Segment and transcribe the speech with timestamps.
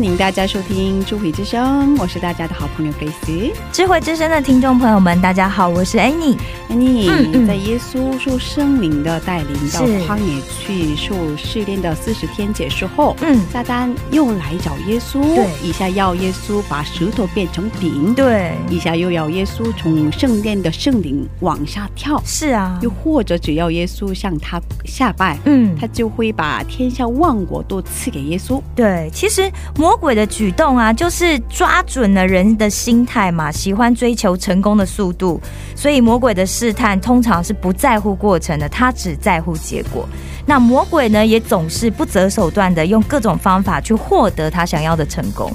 [0.00, 3.52] 欢迎大家收听《智慧之声》，我是大家的好朋友 Grace。
[3.70, 6.38] 智慧之声的听众朋友们，大家好，我是 Annie。
[6.68, 28.62] 你、嗯嗯在耶稣受圣灵的带领到是旷野去受试炼的四十天结束后，嗯撒旦又来找耶稣，对一下要耶稣把石头变成饼，对，一下又要耶稣从圣殿的圣灵往下跳，是啊，又或者只要耶稣向他下拜，嗯他就会把天下万国都赐给耶稣。
[28.74, 29.50] 对，其实
[29.90, 35.40] 魔鬼的举动啊，就是抓准了人的心态嘛，喜欢追求成功的速度，
[35.74, 40.08] 所以魔鬼的试探通常是不在乎过程的，他只在乎结果。
[40.46, 45.50] 那魔鬼呢，也总是不择手段的用各种方法去获得他想要的成功。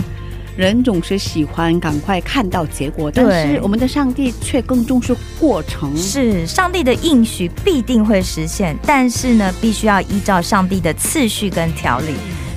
[0.57, 5.95] 人总是喜欢赶快看到结果，但是我们的上帝却更重视过程。
[5.95, 12.15] 是上帝的应许必定会实现，但是呢，必须要依照上帝的次序跟条理，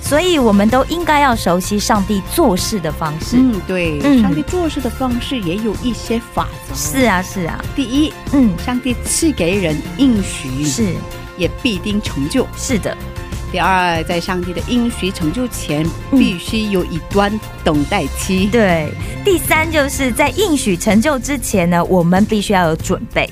[0.08, 3.36] 所以我们都应该要熟悉上帝做事的方式。
[3.36, 6.74] 嗯，对，嗯上帝做事的方式也有一些法则。
[6.74, 10.94] 是啊，是啊，第一，嗯，上帝赐给人应许，是
[11.36, 12.47] 也必定成就。
[12.56, 12.97] 是的，
[13.52, 17.30] 第二，在上帝的应许成就前，嗯必须有一段
[17.62, 18.47] 等待期。
[18.47, 18.91] 对。
[19.22, 23.28] 第三就是在应许成就之前呢，我们必须要有准备。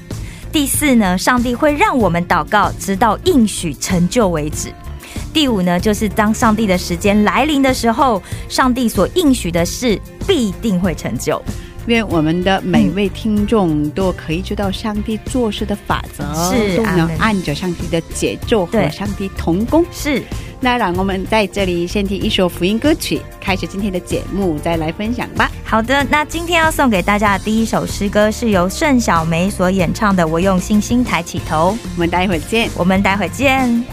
[0.53, 4.70] 第四呢，上帝会让我们祷告，直到应许成就为止。
[5.36, 11.42] 第五呢，就是当上帝的时间来临的时候，上帝所应许的事必定会成就。
[11.88, 19.84] 愿我们的每位听众都可以知道上帝做事的法则，都能是阿门按着上帝的节奏和上帝同工。
[19.92, 20.22] 是，
[20.58, 25.50] 那让我们在这里先听一首福音歌曲，开始今天的节目，再来分享吧。
[25.62, 32.70] 好的，那今天要送给大家的第一首诗歌是由盛小梅所演唱的《我用星星抬起头》，我们待会儿见。
[32.74, 33.84] 我们待会儿见。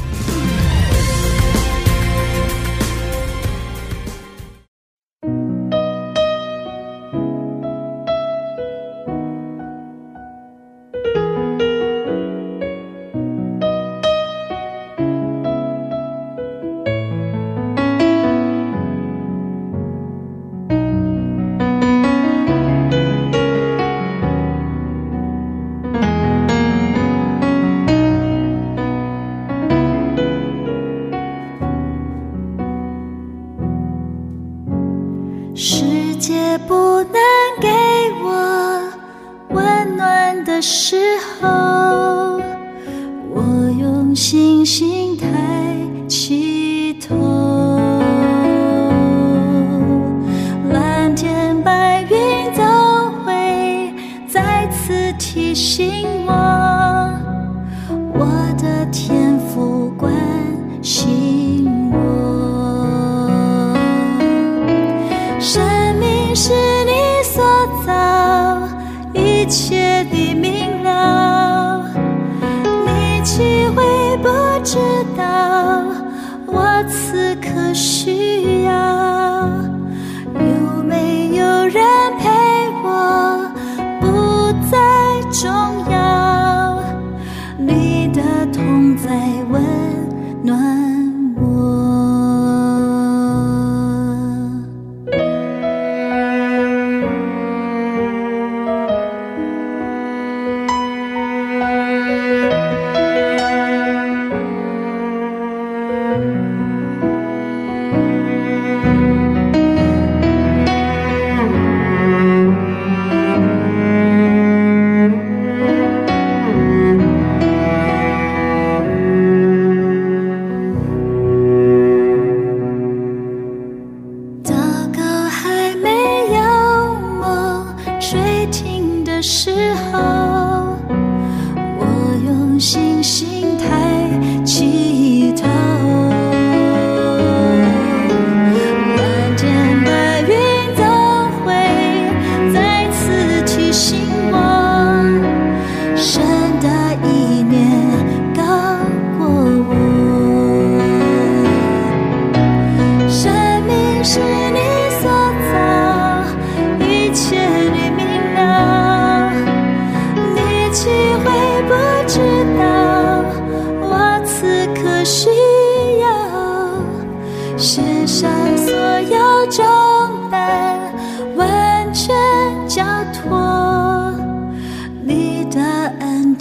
[55.18, 56.23] 提醒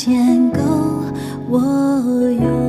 [0.05, 0.61] 天够
[1.49, 2.62] 我用，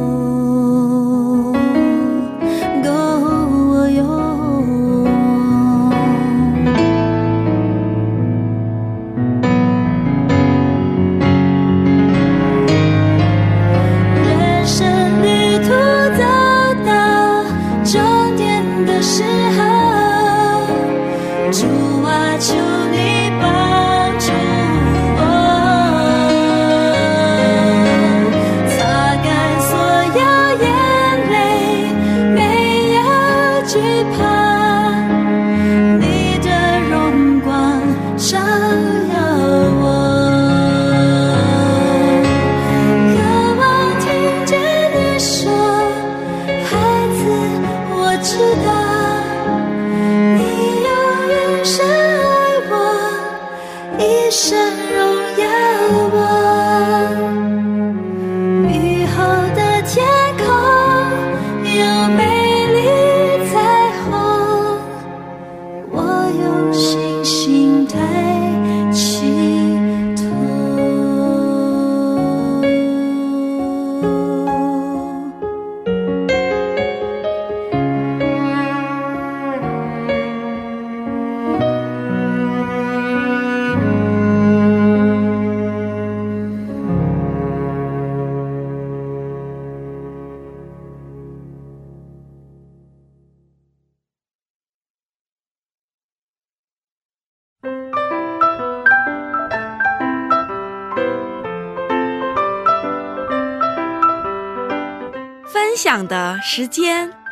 [106.64, 107.23] 时间。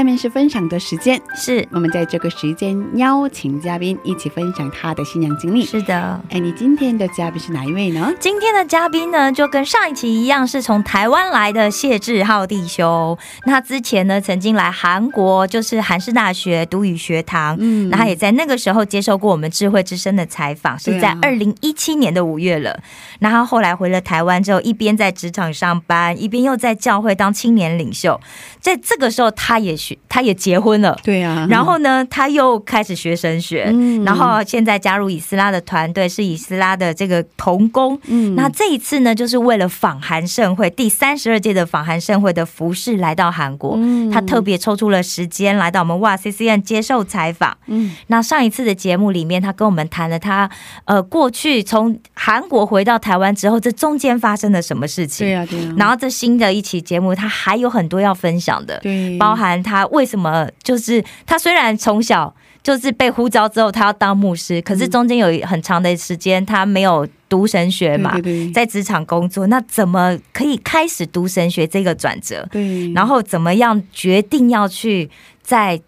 [0.00, 5.66] 下面是分享的时间，是我们在这个时间邀请嘉宾一起分享他的新娘经历。
[5.66, 6.18] 是的。
[6.30, 8.10] 哎，你今天的嘉宾是哪一位呢？
[8.18, 13.18] 今天的嘉宾呢，就跟上一期一样，是从台湾来的谢志浩弟兄。
[13.44, 17.54] 那他之前呢，曾经来韩国，就是韩式大学读语学堂。
[17.60, 22.80] 嗯那他也在那个时候接受过我们智慧之声的采访，是在二零一七年的五月了。
[23.18, 28.18] 那他后来回了台湾之后，一边在职场上班，一边又在教会当青年领袖。
[28.60, 30.98] 在这个时候，他也学，他也结婚了。
[31.02, 37.98] 对啊，然后呢，他又开始学神学，嗯然后现在加入以斯拉的团队，是以斯拉的这个童工。
[38.06, 47.56] 嗯那这一次呢，就是为了访韩盛会第三十二届的访韩盛会的服饰来到韩国，嗯他特别抽出了时间来到我们哇 C C N 接受采访。
[47.66, 50.50] 嗯那上一次的节目里面，他跟我们谈了他
[50.84, 55.26] 呃过去从韩国回到台湾之后，这中间发生了什么事情。
[55.26, 58.78] 对啊对啊，然后这新的一期节目，他还有很多要分享的。
[58.80, 72.46] 对包含他为什么就是他虽然从小就是被呼召之后，他要当牧师，可是中间有很长的时间他没有读神学嘛，对对对在职场工作，那怎么可以开始读神学这个转折？
[72.50, 75.08] 对，然后怎么样决定要去
[75.42, 75.80] 在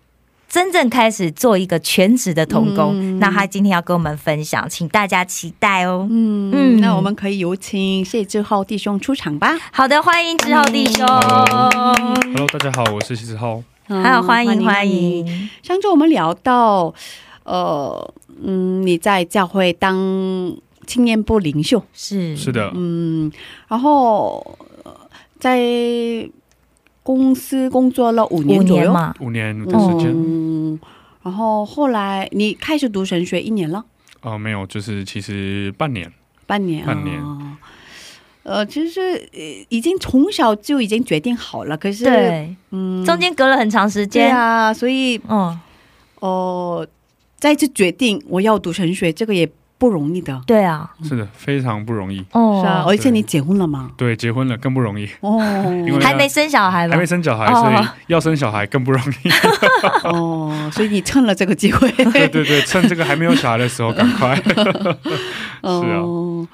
[0.49, 2.93] 真正开始做一个全职的童工？
[2.95, 6.07] 嗯那他今天要跟我们分享，请大家期待哦。
[6.11, 9.59] 嗯嗯那我们可以有请谢志浩弟兄出场吧。
[9.73, 13.63] 好的，欢迎志浩弟兄，Hello，大家好，我是谢志浩。
[13.87, 15.51] 还有欢迎欢欢迎。
[15.63, 16.95] 上周我们聊到，
[17.45, 22.37] 呃，嗯，你在教会当青年部领袖，是。
[22.37, 23.31] 是的，嗯，
[23.69, 24.97] 然后呃
[25.39, 25.61] 在
[27.03, 30.79] 公司工作了五五年左右，年嘛，五年的时间，嗯，
[31.23, 33.85] 然后后来你开始读神学一年了，
[34.23, 36.13] 哦、没有，就是其实半年，
[36.47, 37.21] 半年，半年。
[37.21, 37.57] 哦
[38.45, 39.01] 呃，其实
[39.33, 45.59] 呃已经从小就已经决定好了，可是，对，嗯，中间隔了很长时对间，啊，所以嗯，
[46.21, 46.87] 哦，
[47.39, 52.25] 再次决定我要读神学，这个也不容易的，对啊，是的，非常不容易。
[52.33, 53.91] 哦，是啊，而且你结婚了吗？
[53.97, 55.39] 对，结婚了更不容易，哦，
[55.87, 56.95] 因为还没生小孩吧？
[56.95, 57.07] 还没？
[57.07, 57.61] 生小孩，哦。
[57.63, 59.29] 所以要生小孩更不容易。
[60.07, 64.41] 哦，所以你趁了这个机会， 对对对，趁这个还没有小孩的时候，赶快。
[65.63, 66.47] 哦，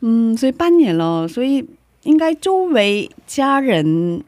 [0.00, 1.64] 嗯，所以半年了，所以
[2.02, 4.22] 应该周围家人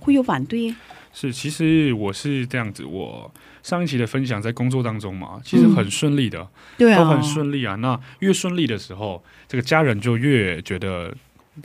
[0.00, 0.74] 会有反对，
[1.12, 3.32] 是，其实我是这样子，我
[3.62, 6.46] 上一期的分享在工作当中嘛，其实很顺利的，
[6.76, 7.74] 对啊，都很顺利啊。
[7.76, 11.14] 那越顺利的时候，这个家人就越觉得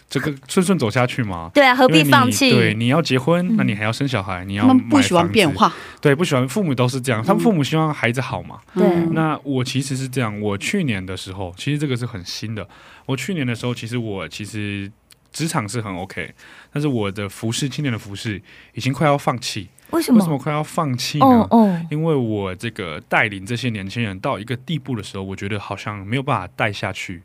[0.10, 1.50] 这个顺顺走下去嘛。
[1.54, 2.52] 对啊，何必放弃？
[2.52, 6.48] 对，你要结婚，嗯那你还要生小孩，你要他们不喜欢买房子变，化，对，不喜欢。
[6.48, 8.60] 父母都是这样，他们父母希望孩子好嘛。
[8.74, 12.68] 对嗯那我其实是这样，我去年的时候，其实这个是很新的。
[13.06, 14.92] 我去年的时候，其实我其实
[15.32, 16.34] 职场是很 OK，
[16.74, 18.42] 但是我的服饰，今年的服饰
[18.74, 19.70] 已经快要放弃。
[19.92, 20.20] 为什么？
[20.20, 21.26] 为什么快要放弃呢？
[21.26, 27.24] 哦哦，因为我这个带领这些年轻人到一个地步的时候，我觉得好像没有办法带下去。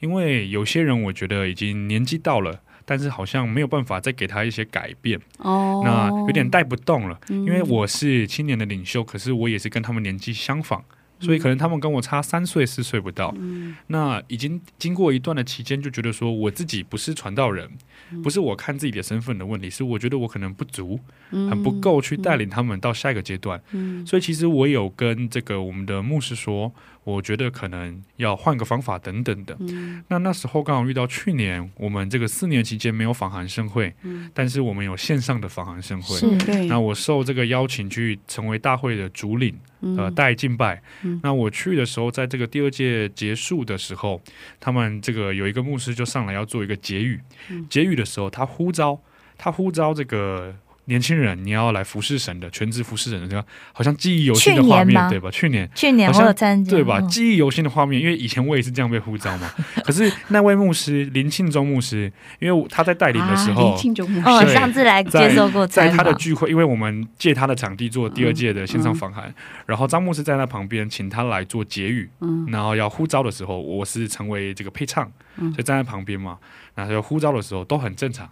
[0.00, 7.18] 因为有些人我觉得已经年纪到了，但是好像没有办法再给他一些改变，哦，那有点带不动了。
[7.28, 10.82] 嗯，因为我是青年的领袖，可是我也是跟他们年纪相仿，
[11.20, 13.34] 所以可能他们跟我差三岁四岁不到。
[13.38, 13.76] 嗯。
[13.88, 17.68] 那已经经过一段的期间，就觉得说我自己不是传道人，
[18.12, 18.22] 嗯。
[18.22, 20.98] 不是我看自己的身份的问题，是我觉得我可能不足，
[21.32, 21.50] 嗯。
[21.50, 23.60] 很不够去带领他们到下一个阶段。
[23.72, 24.06] 嗯。
[24.06, 26.72] 所以其实我有跟这个我们的牧师说，
[27.14, 29.56] 我觉得可能要换个方法等等的。
[29.60, 36.16] 嗯那那时候刚好遇到去年我们这个四年期间没有访韩盛会，嗯但是我们有线上的访韩盛会。
[36.16, 40.82] 是对，那我受这个邀请去成为大会的主领，呃，嗯带敬拜。
[41.02, 44.20] 嗯那我去的时候，在这个第二届结束的时候，
[44.60, 47.20] 他们这个有一个牧师就上来要做一个结语。
[47.50, 49.00] 嗯结语的时候，他呼召，
[49.36, 50.54] 他呼召这个
[50.88, 55.30] 年轻人，你要来服侍神的，全职服侍神的，这个好像记忆犹新的画面，对吧？
[55.30, 55.68] 去年。
[55.74, 56.98] 去年好像我有参加，对吧？
[56.98, 59.50] 嗯记忆犹新的画面，因为以前我也是这样被呼召嘛。
[59.84, 69.34] 可是那位牧师林庆忠牧师，因为他在带领的时候，啊林庆忠牧哦，上次来接受过在他的聚会，因为我们借他的场地做第二届的线上访嗯谈，
[69.66, 76.38] 然后张牧师在他旁边，请他来做结语，嗯然后要呼召的时候，我是成为这个配唱，嗯所以站在旁边嘛，
[76.74, 78.26] 然后要呼召的时候都很正常。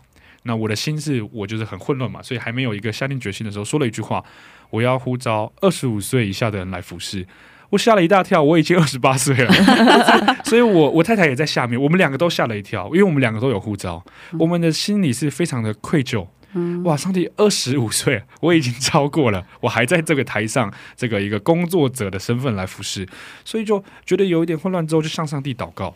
[0.47, 4.25] 那我的心是我就是很混乱嘛，所以还没有一个下定决心的时候，说了一句话：
[4.71, 7.27] 我要呼召二十五岁以下的人来服侍。
[7.71, 9.53] 我吓了一大跳，我已经 二十八岁了，
[10.47, 14.05] 所以我我太太也在下面，我们两个都吓了一跳，因为我们两个都有护照，
[14.39, 16.27] 我们的心里是非常的愧疚。
[16.55, 23.07] 嗯哇，上帝二十五岁，我已经超过了，我还在这个台上，这个一个工作者的身份来服侍，
[23.45, 25.95] 所以就觉得有一点混乱，之后就向上帝祷告。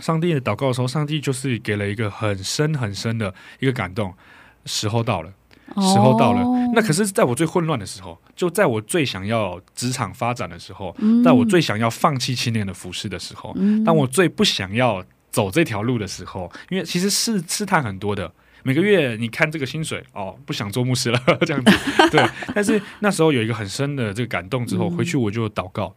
[0.00, 4.14] 上帝的祷告的时候，上帝就是给了一个很深很深的一个感动，
[4.64, 5.32] 时候到了。
[5.74, 18.32] 时候到了，哦那可是在我最混乱的时候，就在我最想要职场发展的时候，嗯在我最想要放弃青年的服饰的时候，嗯当我最不想要走这条路的时候，因为其实试试探很多的。
[18.62, 21.72] 每个月你看这个薪水哦，不想做牧师了 这样子，
[22.12, 22.24] 对。
[22.54, 25.92] 但是那时候有一个很深的这个感动之后，嗯回去我就祷告，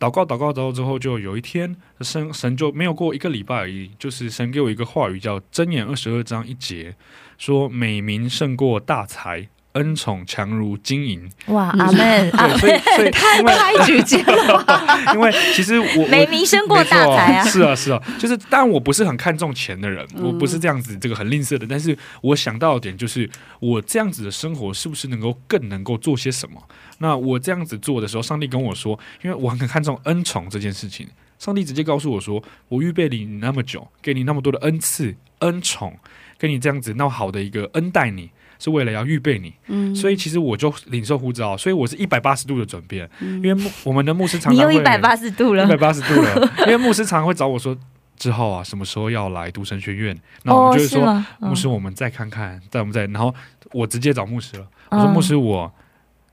[0.00, 6.96] 祷告祷告祷告之后，就有一天神神就没有过一个礼拜而已，就是神给我一个话语叫箴言二十二章一节，
[7.36, 11.30] 说美名胜过大财，恩宠强如金银。
[11.46, 13.42] 哇，阿门，阿 对，所以太
[13.84, 14.64] 直接了，
[15.14, 17.44] 因为其实我没名声过大财啊。
[17.44, 23.28] 是啊是啊，就是当然我不是很看重钱的人，嗯我不是这样子这个很吝啬的，但是我想到的点就是
[23.60, 26.60] 我这样子的生活是不是能够更能够做些什么？
[26.98, 31.08] 那我这样子做的时候，上帝跟我说，因为我很看重恩宠这件事情，
[31.38, 35.96] 上帝直接告诉我说，我预备你那么久，给你那么多的恩赐、恩宠，
[36.38, 38.30] 给你这样子那么好的一个恩待你。
[38.60, 43.10] 是为了要预备你，嗯所以其实我就领受呼召，所以我是一百八十度的转变。
[43.18, 47.76] 嗯因为我们的牧师常常会又一百八十度了一，百八十度了，因为牧师常会找我说。
[48.16, 50.14] 之后啊，什么时候要来读神学院？
[50.44, 51.24] 那我哦，们就会说？
[51.38, 53.34] 牧师，我们再看看，再我们再，然后
[53.72, 54.66] 我直接找牧师了。
[54.90, 55.72] 我说，嗯牧师，我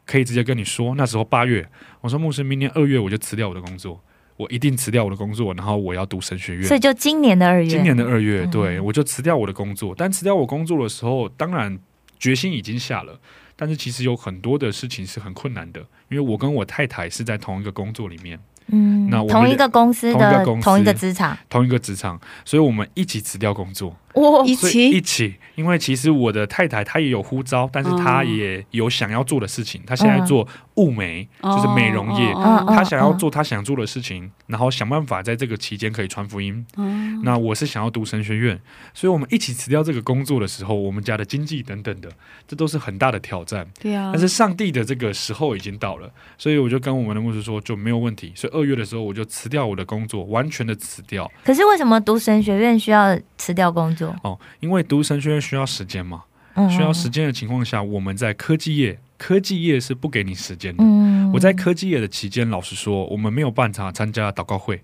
[0.05, 1.65] 可以直接跟你说，那时候八月，
[2.01, 4.01] 我说牧师，明年二月我就辞掉我的工作，
[4.35, 6.63] 我一定辞掉我的工作，然后我要读神学院。
[6.65, 9.95] 所以就今年的二月，今年的二月，嗯对我就辞掉我的工作。
[9.97, 11.79] 但辞掉我工作的时候，当然
[12.19, 13.19] 决心已经下了，
[13.55, 25.35] 但是其实有很多的事情是很困难的，因为我跟我太太是在同一个工作里面，嗯那我们同一个公司的同一个公司同一个职场，同一个职场，所以我们一起辞掉工作，哇，一起一起起。
[25.55, 32.31] 因为其实我的太太她也有呼召，但是她哦也有想要做的事情，她现在做物美，就是美容业。
[32.67, 36.63] 她想要做她想做的事情，然后想办法在这个期间可以传福音。
[36.75, 36.85] 哦
[37.23, 38.59] 那我是想要读神学院，
[38.93, 42.09] 所以我们一起辞掉这个工作的时候，我们家的经济等等的，
[42.47, 43.67] 这都是很大的挑战。
[43.81, 48.31] 对啊，但是上帝的这个时候已经到了，所以我就跟我们的牧师说就没有问题。
[48.35, 54.06] 所以二月的时候我就辞掉我的工作，完全的辞掉可是为什么读神学院需要辞掉工作？
[54.23, 56.23] 哦，因为读神学院需要时间嘛，
[56.55, 60.83] 嗯需要时间的情况下，我们在科技业，科技业是不给你时间的。
[60.83, 64.81] 嗯我在科技业的期间，老实说，我们没有办法参加祷告会。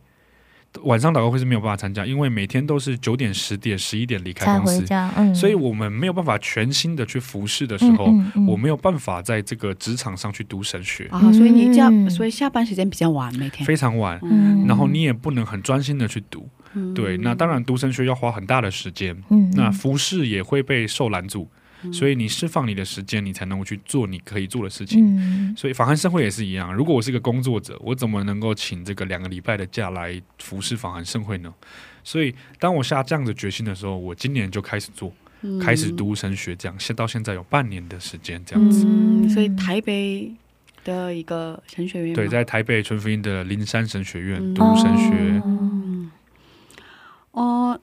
[0.85, 4.83] 晚上祷告会是没有办法参加，因为每天都是九点、十点、十一点离开公司，
[5.15, 13.63] 嗯，所以我们没有办法全心的去服侍的时候，嗯嗯嗯我没有办法在这个职场上去读神学，啊，所以你这样，嗯所以下班时间比较晚，每天。
[13.65, 16.49] 非常晚，嗯然后你也不能很专心的去读，
[16.95, 21.47] 对，那当然读神学要花很大的时间，嗯，那服饰也会被受拦住，
[21.91, 25.03] 所以你释放你的时间，你才能够去做你可以做的事情。
[25.17, 25.55] 嗯。
[25.55, 31.53] 所以访韩盛会也是一样，如果我是一个工作者，我怎么能够请这个两个礼拜的假来服侍访韩盛会呢？
[32.03, 35.13] 所以当我下这样的决心的时候，我今年就开始做，
[35.61, 38.85] 开始读神学，这样现到现在有半年的时间，这样子。
[38.85, 40.29] 嗯，所以台北
[40.83, 44.53] 的一个神学院对，在台北纯福音的灵山神学院嗯。
[44.53, 45.82] 读神学，嗯
[47.33, 47.79] 哦，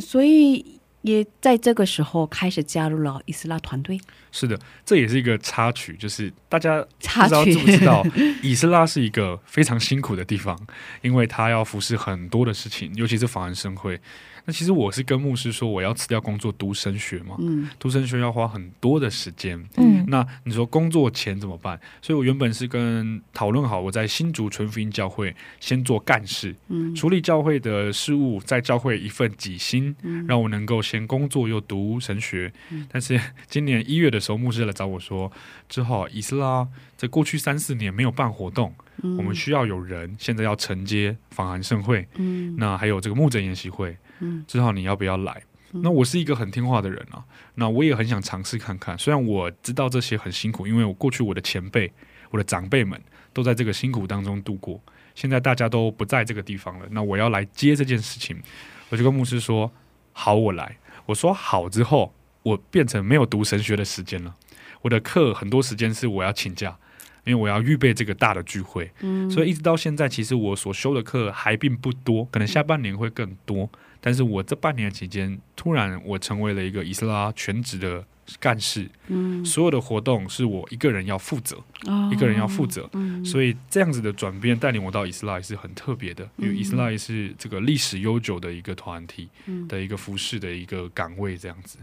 [0.00, 4.00] 所以也在这个时候开始加入了伊斯拉团队。
[4.32, 8.04] 是的，这也是一个插曲，就是大家不知道知不知道，
[8.42, 10.58] 以斯拉是一个非常辛苦的地方，
[11.02, 14.00] 因为他要服侍很多的事情，尤其是法恩盛会。
[14.48, 19.62] 那其实我是跟牧师说，我要辞掉工作读神学嘛，嗯读神学要花很多的时间。
[19.76, 21.78] 嗯那你说工作前怎么办？
[22.00, 32.50] 所以我原本是跟讨论好，我在新竹纯福音教会先做干事，嗯处理教会的事务，在教会一份己心，嗯让我能够先工作又读神学。
[32.90, 35.30] 但是今年一月的时候，牧师来找我说，
[35.68, 45.42] 之后以斯拉在过去三四年没有办活动，我们需要有人现在要承接访韩盛会，嗯那还有这个牧者研习会，嗯之后你要不要来？
[45.70, 47.22] 那我是一个很听话的人啊，
[47.56, 48.96] 那我也很想尝试看看。
[48.96, 51.92] 虽然我知道这些很辛苦，因为我过去我的前辈、
[52.30, 52.98] 我的长辈们
[53.34, 54.80] 都在这个辛苦当中度过，
[55.14, 58.40] 现在大家都不在这个地方了，那我要来接这件事情，
[58.88, 59.70] 我就跟牧师说
[60.12, 64.34] ：“好，我来。”我说好之后，我变成没有读神学的时间了。
[64.80, 66.74] 我的课很多时间是我要请假，
[67.24, 73.68] 因为我要预备这个大的聚会，嗯所以一直到现在，其实我所修的课还并不多，可能下半年会更多。
[74.00, 78.04] 但是我这半年期间，突然我成为了一个伊斯拉全职的
[78.38, 79.44] 干事，嗯。
[79.44, 81.56] 所有的活动是我一个人要负责，
[81.86, 82.88] 哦一个人要负责。
[82.92, 83.24] 嗯。
[83.24, 89.66] 所以这样子的转变带领我到伊斯拉也是很特别的，因为伊斯拉也是这个历史悠久的一个团体嗯。
[89.66, 91.78] 的一个服饰的一个岗位，这样子。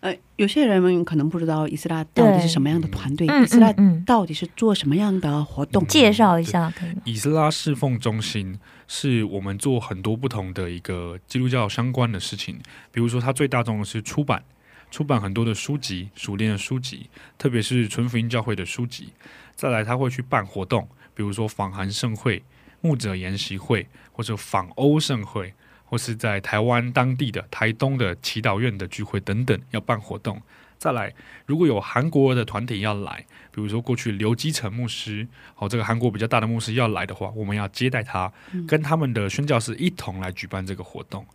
[0.00, 5.86] 呃，有些人们可能不知道伊斯兰到底是什么样的团队，嗯伊斯兰嗯嗯，到底是做什么样的活动？
[5.86, 7.02] 介绍一下可以吗？
[7.04, 8.58] 以斯拉侍奉中心
[8.88, 12.58] 是我们做很多不同的一个基督教相关的事情，
[12.90, 14.42] 比如说它最大众的是出版，
[14.90, 19.12] 出版很多的书籍、熟练的书籍，特别是纯福音教会的书籍。
[19.54, 22.42] 再来，他会去办活动，比如说访韩盛会、
[22.80, 25.52] 牧者研习会，或者访欧盛会，
[25.90, 30.40] 或是在台湾当地的台东的祈祷院的聚会等等，要办活动。
[30.78, 31.12] 再来，
[31.46, 35.26] 如果有韩国的团体要来，比如说过去刘基成牧师，
[35.56, 38.32] 哦，这个韩国比较大的牧师要来的话，我们要接待他，
[38.68, 41.26] 跟他们的宣教士一同来举办这个活动。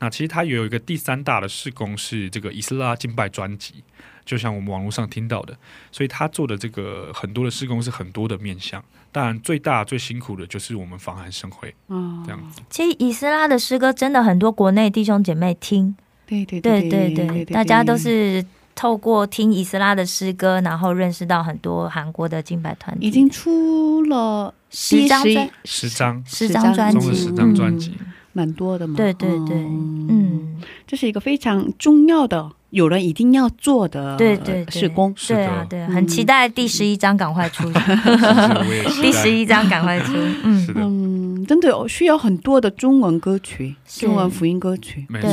[0.00, 3.84] 那其实他也有一个第三大的事工是这个以斯拉敬拜专辑，
[4.24, 5.56] 就像我们网络上听到的，
[5.90, 8.82] 所以他做的这个很多的施工是很多的面向。
[9.12, 12.22] 当然，最大最辛苦的就是我们防寒盛会哦。
[12.24, 12.60] 这样子。
[12.70, 15.94] 其实以斯拉的诗歌真的很多国内弟兄姐妹听，
[16.26, 18.44] 对对对对对对，大家都是
[18.76, 27.14] 透过听以斯拉的诗歌，然后认识到很多韩国的金牌团体，已经出了十张专第十张，十张专辑。
[27.14, 27.98] 十张专辑，
[28.32, 28.96] 蛮多的嘛。
[28.96, 34.80] 对对对，嗯，嗯，这是一个非常重要的，有人一定要做的对对对。
[34.80, 35.12] 施工。
[35.16, 37.70] 是对啊，对很期待第十一章赶快出，
[39.02, 40.64] 第十一章赶快出，嗯。
[40.66, 45.28] 是，的，嗯，真的有需要很多的中文歌曲，中文福音歌曲，没错，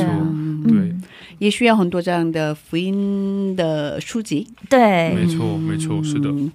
[0.66, 0.94] 对
[1.38, 4.46] 也需要很多这样的福音的书籍。
[4.68, 6.28] 对，没错，没错，是的。
[6.28, 6.50] 嗯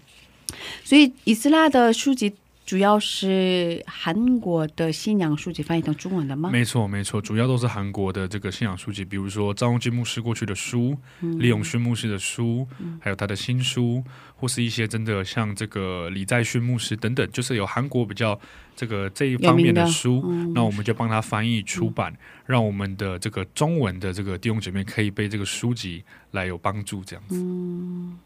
[0.83, 2.31] 所以以斯拉的书籍
[2.65, 6.49] 主要是韩国的信仰书籍翻译成中文的吗？
[6.49, 11.37] 没错，没错，主要都是韩国的这个信仰书籍，比如说张荣基牧师过去的书，嗯。
[11.39, 12.65] 李永勋牧师的书，
[13.01, 14.01] 还有他的新书，
[14.35, 18.39] 或是一些真的像这个李在勋牧师等等，就是有韩国比较
[18.75, 20.23] 这个这一方面的书，
[20.55, 27.35] 那我们就帮他翻译出版，让我们的这个中文的这个弟兄姐妹可以被这个书籍来有帮助，这样子。
[27.35, 28.17] 嗯。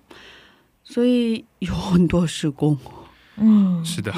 [0.84, 2.78] 所以有很多施工，
[3.40, 4.12] 嗯，是的，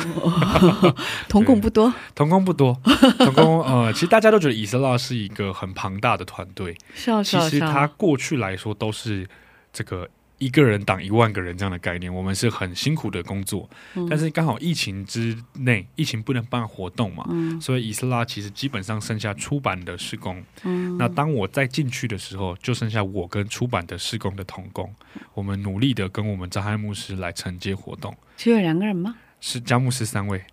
[1.28, 2.80] 同工不多，同工不多，
[3.20, 9.28] 同工呃，其实大家都觉得以色列是一个很庞大的团队，是啊是其实他过去来说都是
[9.74, 10.08] 这个
[10.39, 13.69] 一个人挡一万个人这样的概念，我们是很辛苦的工作。
[13.93, 14.08] 嗯。
[14.10, 17.62] 但是刚好疫情之内，疫情不能办活动嘛，嗯。
[17.62, 20.43] 所以以斯拉其实基本上剩下出版的施工。
[20.63, 20.97] 嗯。
[20.97, 24.91] 那当我再进去的时候，就剩下我跟出版的施工的同工，
[25.34, 28.15] 我们努力的跟我们张汉牧师来承接活动。
[28.36, 29.15] 只有两个人吗？
[29.41, 30.43] 是加牧师三位。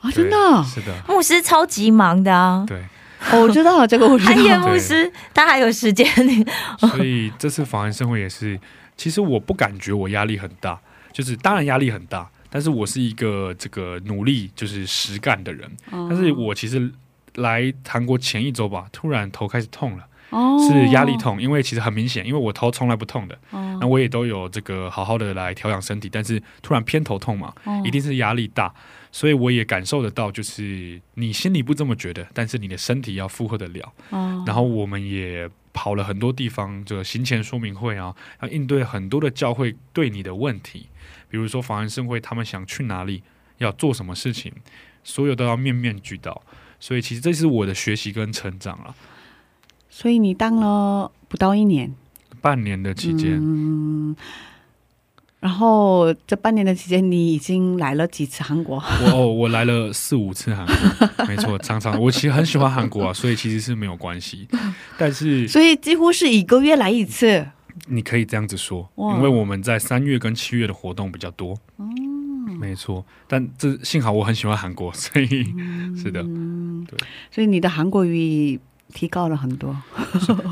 [0.00, 0.64] 啊，真的？
[0.64, 2.78] 是的，牧师超级忙的啊，对，
[3.32, 4.68] 哦我知道这个，我知安彦道。
[4.68, 6.06] 牧师他还有时间，
[6.78, 8.60] 所以这次访韩盛会也是，
[8.96, 10.80] 其实我不感觉我压力很大，
[11.12, 16.06] 就是当然压力很大，但是我是一个这个努力就是实干的人，哦。
[16.08, 16.90] 但是我其实
[17.36, 27.82] 来韩国前一周吧，突然头开始痛了，哦，是压力痛，因为其实很明显，因为我头从来不痛的，哦，那我也都有这个好好的来调养身体，但是突然偏头痛嘛，哦。
[27.84, 28.72] 一定是压力大，
[29.12, 33.92] 所以我也感受得到，就是你心里不这么觉得，但是你的身体要负荷得了。
[34.10, 40.86] 哦，然后我们也跑了很多地方，这个行前说明会啊，要应对很多的教会对你的问题，
[41.28, 43.22] 比如说法人盛会他们想去哪里，
[43.58, 44.52] 要做什么事情，
[45.02, 46.40] 所有都要面面俱到。
[46.80, 48.94] 所以其实这是我的学习跟成长啊。
[49.90, 51.94] 所以你当了不到一年
[52.40, 54.14] 半年的期间，嗯，
[55.44, 58.82] 然后这半年的期间，你已经来了几次韩国？
[59.02, 60.74] 我哦，我来了四五次韩国，
[61.28, 64.48] 没错，常常我其实很喜欢韩国啊，所以其实是没有关系。
[64.96, 67.46] 但是所以几乎是一个月来一次。
[67.88, 71.52] 你可以这样子说，因为我们在三月跟七月的活动比较多。
[71.76, 71.86] 哦
[72.58, 73.04] 没错。
[73.28, 75.28] 但这幸好我很喜欢韩国，所以、
[75.94, 76.96] 是的，对
[77.30, 78.58] 所以你的韩国语
[78.94, 79.76] 提高了很多。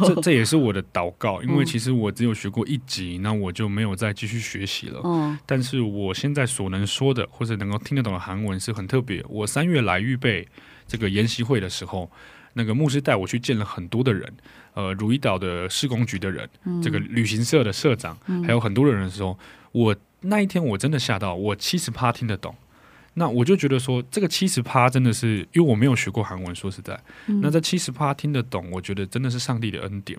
[0.04, 5.00] 这 这也是我的祷告，因为嗯其实我只有学过一级，那我就没有再继续学习了。
[5.04, 9.24] 嗯但是我现在所能说的或者能够听得懂的韩文是很特别。
[9.28, 10.46] 我三月来预备
[10.86, 12.10] 这个研习会的时候，
[12.54, 14.30] 那个牧师带我去见了很多的人，
[14.74, 16.46] 呃，如意岛的施工局的人，
[16.82, 19.38] 这个旅行社的社长，还有很多的人的时候，
[19.70, 22.54] 我那一天我真的吓到，我七十趴听得懂。
[23.14, 30.18] 那我就觉得说，这个七十趴真的是，因为我没有学过韩文，说实在，那这七十趴听得懂，我觉得真的是上帝的恩典。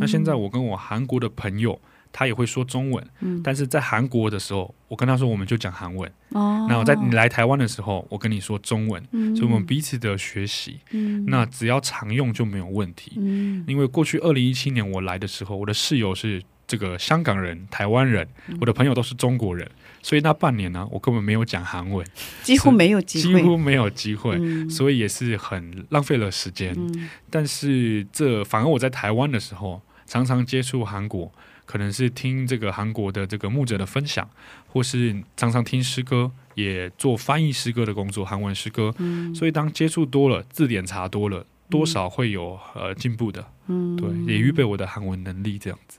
[0.00, 1.80] 那现在我跟我韩国的朋友，
[2.12, 3.06] 他也会说中文，
[3.44, 6.10] 但是在韩国的时候，我跟他说我们就讲韩文。
[6.30, 10.80] 哦那我在你来台湾的时候，我跟你说中文，嗯所以我们彼此的学习，
[11.28, 13.12] 那只要常用就没有问题。
[13.16, 19.70] 嗯因为过去二零一七年我来的时候，我的室友是这个香港人、台湾人，嗯我的朋友都是中国人，
[20.06, 22.06] 所以那半年呢，我根本没有讲韩文，
[22.44, 23.42] 几乎没有机会几会。
[23.42, 26.72] 乎没有机会，嗯所以也是很浪费了时间。
[26.76, 31.32] 嗯但是这反而我在台湾的时候，常常接触韩国，
[31.64, 34.30] 可能是听这个韩国的这个牧者的分享，
[34.68, 38.94] 或是常常听诗歌，也做翻译诗歌的工作，韩文诗歌。
[38.98, 43.44] 嗯所以当接触多了，字典查多了，多少会有呃进步的。
[43.66, 45.98] 嗯对，也预备我的韩文能力这样子。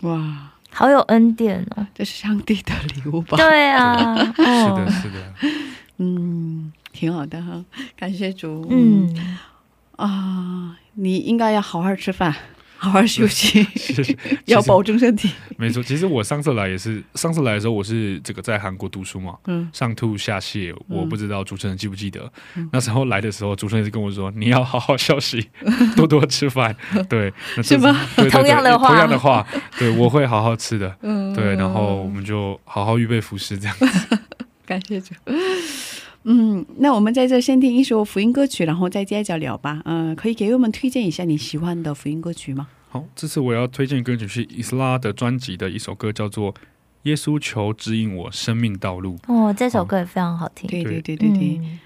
[0.00, 1.86] 哇，好有恩典哦。
[1.94, 3.36] 这是上帝的礼物吧？
[3.38, 5.32] 对啊， 是的，哦，是的，
[5.98, 7.64] 嗯，挺好的哈，
[7.96, 8.66] 感谢主。
[8.70, 9.14] 嗯，
[9.96, 12.34] 啊，你应该要好好吃饭，
[12.84, 13.66] 好好休息，
[14.46, 15.30] 要保重身体。
[15.56, 15.82] 没错。
[15.82, 22.30] 其实我上次来也是，上次来的时候我是这个在韩国读书嘛，嗯上吐下泻，我不知道主持人记不记得。
[22.72, 25.48] 那时候来的时候，主持人是跟我说：“你要好好休息，
[25.96, 26.74] 多多吃饭。”
[27.08, 27.96] 对，是吗？
[28.16, 29.46] 对对对同样的话同样的话，
[29.78, 30.94] 对我会好好吃的。
[31.02, 34.18] 嗯，对，然后我们就好好预备服饰这样子。
[34.66, 35.14] 感谢主。
[36.24, 39.80] 嗯，那我们在这先听一首福音歌曲，然后再接着聊吧。
[39.84, 42.68] 嗯、可以给我们推荐一下你喜欢的福音歌曲吗？
[42.88, 46.52] 好，这次我要推荐歌曲是伊斯拉的专辑的一首歌，叫做
[47.02, 49.16] 《耶稣求指引我生命道路》。
[49.32, 50.68] 哦，这首歌也非常好听。
[50.68, 51.78] 对对对对对对，嗯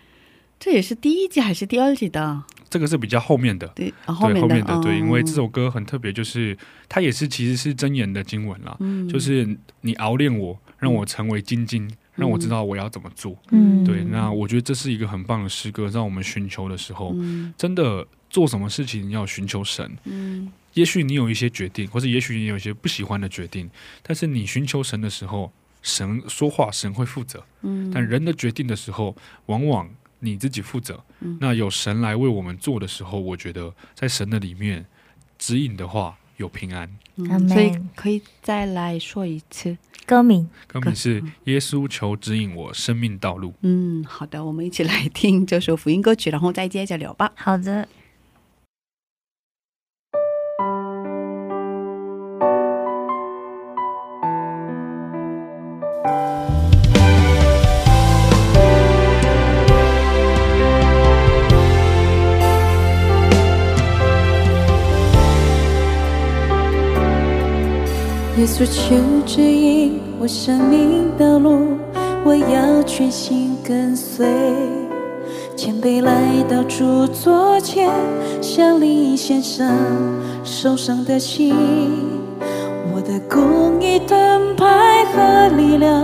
[0.61, 2.43] 这也是第一季还是第二季的？
[2.69, 6.57] 这个是比较后面的，对，啊、后面的后面的对，哦因为这首歌很特别，就是
[6.89, 13.35] 它也是其实是真言的经文啦，嗯就是你熬炼我，让我成为精金，让我知道我要怎么做。
[13.51, 19.97] 嗯，对，那我觉得这是一个很棒的诗歌，让我们寻求的时候，嗯真的做什么事情要寻求神。
[20.05, 23.71] 嗯也许你有一些决定，或者也许你有一些不喜欢的决定，
[24.03, 25.51] 但是你寻求神的时候，
[25.83, 27.43] 神说话，神会负责。
[27.63, 29.89] 嗯但人的决定的时候，往往
[30.21, 31.03] 你自己负责。
[31.21, 34.85] 嗯那有神来为我们做的时候，我觉得在神的里面
[35.39, 36.89] 指引的话，有平安。
[37.17, 39.77] 嗯所以可以再来说一次。
[40.09, 43.53] 歌名歌名是耶稣求指引我生命道路。
[43.61, 47.31] 嗯，好的，我们一起来听这首福音歌曲，然后再接着聊吧。
[47.35, 47.87] 好的。
[56.03, 56.38] 耶
[68.49, 71.77] 稣求指引我生命道路，
[72.25, 74.27] 我要全心跟随。
[75.55, 77.91] 谦卑来到主座前，
[78.41, 79.71] 向你献上
[80.43, 81.55] 受伤的心。
[82.95, 86.03] 我的公义盾牌和力量，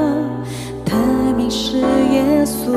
[0.84, 0.96] 他
[1.36, 2.76] 名是耶稣。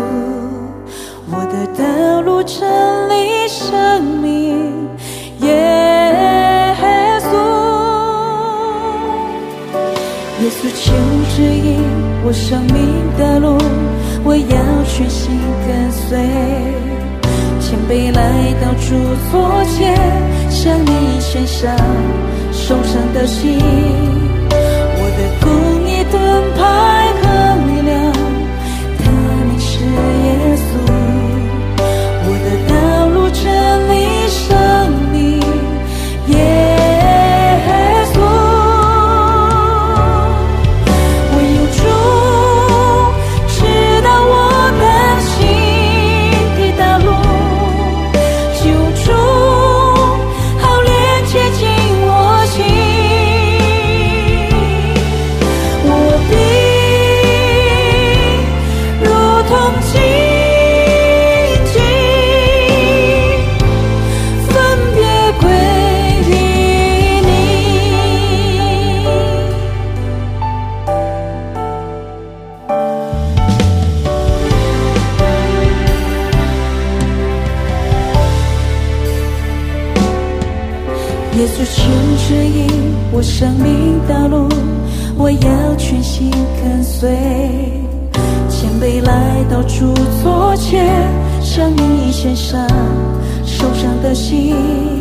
[1.30, 4.67] 我的道路真理生命，
[10.88, 10.94] 求
[11.36, 11.68] 指引
[12.24, 12.78] 我生命
[13.20, 13.58] 的路，
[14.24, 16.18] 我要全心跟随。
[17.60, 18.22] 前辈来
[18.62, 18.96] 到主
[19.30, 19.36] 座
[19.76, 19.76] 前，
[20.50, 21.76] 向你献上
[22.54, 23.60] 受伤的心。
[25.00, 25.46] 我的公
[25.86, 26.16] 义盾
[26.56, 26.62] 牌
[86.98, 87.10] 跟随。
[88.50, 90.84] 谦卑来到著作前，
[91.42, 92.68] 向你献上
[93.46, 94.97] 受伤的心。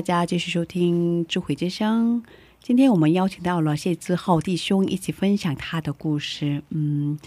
[0.00, 2.22] 大家继续收听《智慧之声》。
[2.62, 6.62] 今天我们邀请到了谢志浩弟兄一起分享他的故事。
[6.70, 7.18] 嗯，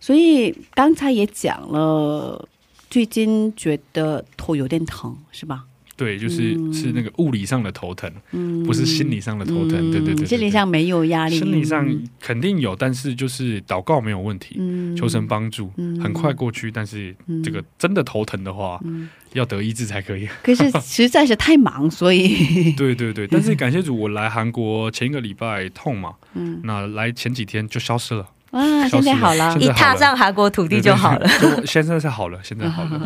[0.00, 2.48] 所以刚才也讲了，
[2.88, 5.64] 最近觉得头有点疼，是吧？
[5.96, 9.90] 对，就是、嗯是那个物理上的头疼，嗯，不是心理上的头疼。
[9.92, 16.70] 对对对对，心理上没有压力，心理上嗯肯定有，但是就是祷告没有问题，嗯求神帮助，嗯很快过去。
[16.70, 20.26] 但是嗯这个真的头疼的话，嗯要得医治才可以。
[20.42, 22.72] 可是 实在是太忙，所以。
[22.76, 26.60] 对对对，但是感谢主，我来韩国前一个礼拜痛嘛，嗯。
[26.64, 29.56] 那来前几天就消失了，啊，现在好了。
[29.60, 31.28] 一踏上韩国土地就好了。
[31.66, 33.00] 现在是好了，现在好了。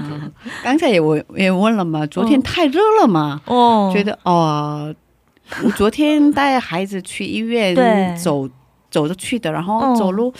[0.62, 3.90] 刚才也我也问了嘛，昨天嗯太热了嘛，哦。
[3.94, 4.94] 觉得哦，
[5.64, 8.14] 我昨天带孩子去医院对。
[8.16, 8.48] 走
[8.90, 10.32] 走着去的，然后嗯走路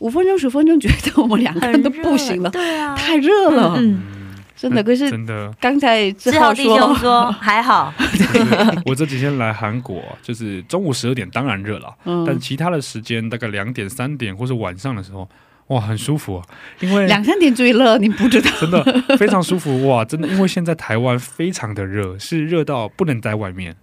[0.00, 4.13] 五分钟十分钟，觉得我们两个人都不行了，对啊，太热了，嗯，嗯
[4.56, 4.82] 真的。
[4.82, 7.30] 可是真的，刚才志志浩浩弟兄说。
[7.32, 7.92] 还好，
[8.84, 15.28] 我这几天来韩国，就是中午十二点当然热了，但嗯，其他的时间大概两点、三点或是晚上的时候，
[15.68, 16.44] 哇，很舒服啊，
[16.80, 20.04] 因为两三点最热，你不知道，真的非常舒服哇！
[20.04, 23.74] 真的，因为现在台湾非常的热，是热到不能在外面，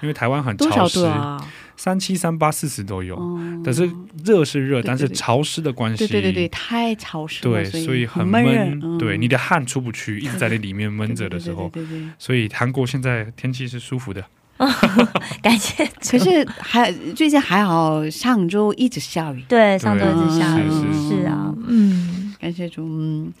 [0.00, 1.48] 因为台湾很多少潮湿度，啊？
[1.76, 3.16] 三七、三八、四十都有。
[3.16, 3.88] 嗯但是
[4.24, 14.24] 热是热，但是潮湿的关系，对对对对，太潮湿了，对所所以很闷对，你的汗出不去，一直在那里面闷着的 时候，对对对对对对所以韩国现在天气是舒服的。
[15.40, 15.86] 感谢。
[16.10, 22.84] 可是还最近还好，上周一直下雨，对上周一直下雨，是是是啊，嗯，感谢主。
[22.84, 23.32] 嗯，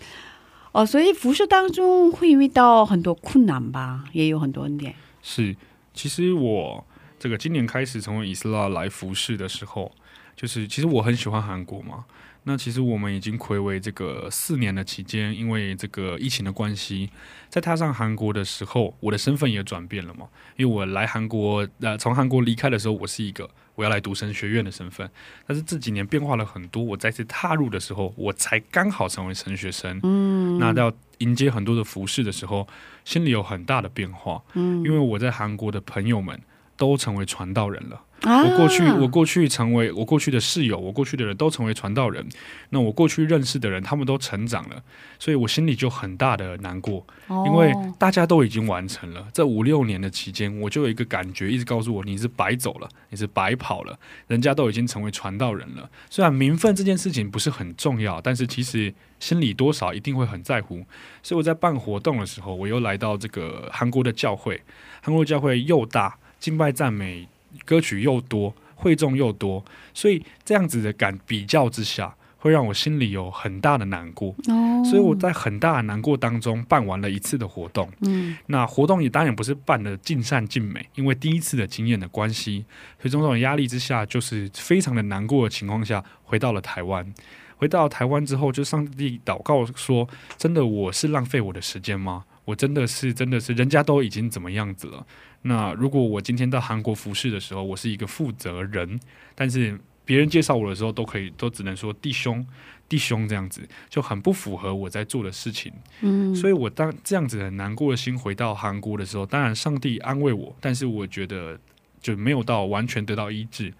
[0.70, 4.94] 哦，所以服饰当中会遇到很多困难吧，也有很多恩典。
[5.20, 5.56] 是，
[5.98, 6.86] 其实我
[7.18, 9.90] 这个今年开始成为以斯拉来服侍的时候，
[10.36, 12.04] 就是其实我很喜欢韩国嘛。
[12.44, 17.10] 那其实我们已经暌违这个四年的期间，因为这个疫情的关系，
[17.50, 20.28] 在踏上韩国的时候，我的身份也转变了嘛。
[20.56, 25.10] 因为我来韩国，呃，从韩国离开的时候，我是一个我要来读神学院的身份。
[25.48, 29.98] 但是这几年变化了很多，我再次踏入的时候，我才刚好成为神学生。
[30.04, 32.66] 嗯，那要迎接很多的服饰的时候，
[33.04, 34.42] 心里有很大的变化。
[34.54, 36.40] 嗯，因为我在韩国的朋友们
[36.76, 38.00] 都成为传道人了。
[38.22, 42.26] 啊我过去，我过去成为我过去的室友，我过去的人都成为传道人。
[42.70, 44.82] 那我过去认识的人，他们都成长了，
[45.18, 47.06] 所以我心里就很大的难过，
[47.46, 49.28] 因为哦大家都已经完成了。
[49.32, 55.88] 这五六年的期间，我就有一个感觉，一直告诉我你是白走了，你是白跑了，人家都已经成为传道人了。
[56.10, 60.84] 虽然名分这件事情不是很重要，但是其实心里多少一定会很在乎。
[61.22, 64.60] 所以我在办活动的时候，我又来到这个韩国的教会，
[65.00, 67.28] 韩国教会又大，敬拜赞美
[67.64, 74.34] 歌曲又多，会众又多，所以这样子的感比较之下，会让我心里有很大的难过。
[74.46, 77.90] 哦，所以我在很大的难过当中办完了一次的活动。
[78.02, 82.64] 嗯那活动也当然不是办的尽善尽美，因为第一次的经验的关系，
[83.00, 87.12] 所以种种压力之下，就是非常的难过的情况下，回到了台湾。
[87.56, 90.08] 回到台湾之后，就上帝祷告说
[90.38, 92.24] ：“真的，我是浪费我的时间吗？
[92.44, 95.04] 我真的是，真的是，人家都已经怎么样子了？
[95.42, 98.98] 那如果我今天到韩国服侍的时候，我是一个负责人，
[99.34, 102.44] 但是别人介绍我的时候，都可以，都只能说弟兄，
[102.88, 105.72] 弟兄这样子，就很不符合我在做的事情。
[106.00, 111.58] 嗯，所以我当这样子很难过的心回到韩国的时候，当然上帝安慰我，但是我觉得
[112.00, 113.72] 就没有到完全得到医治。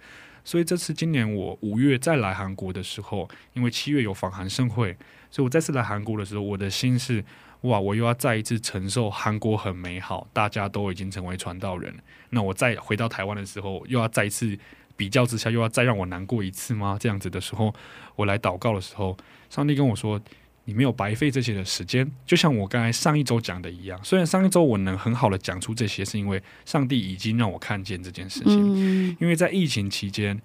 [0.45, 4.97] 所以这次今年我五月再来韩国的时候，因为七月有访韩盛会，
[5.31, 7.23] 所以我再次来韩国的时候，我的心是
[7.63, 11.95] 哇，我又要再一次承受韩国很美好，大家都已经成为传道人。
[12.31, 14.59] 那我再回到台湾的时候，又要再一次
[14.97, 16.97] 比较之下，又要再让我难过一次吗？
[17.01, 17.75] 这样子的时候，
[18.17, 19.17] 我来祷告的时候，
[19.51, 20.21] 上帝跟我说。
[20.65, 23.99] 你没有白费这些的时间，就像我刚才上一周讲的一样。
[24.05, 28.75] 虽然上一周我能很好的讲出这些，是因为上帝已经让我看见这件事情。
[28.77, 30.39] 嗯因为在疫情期间，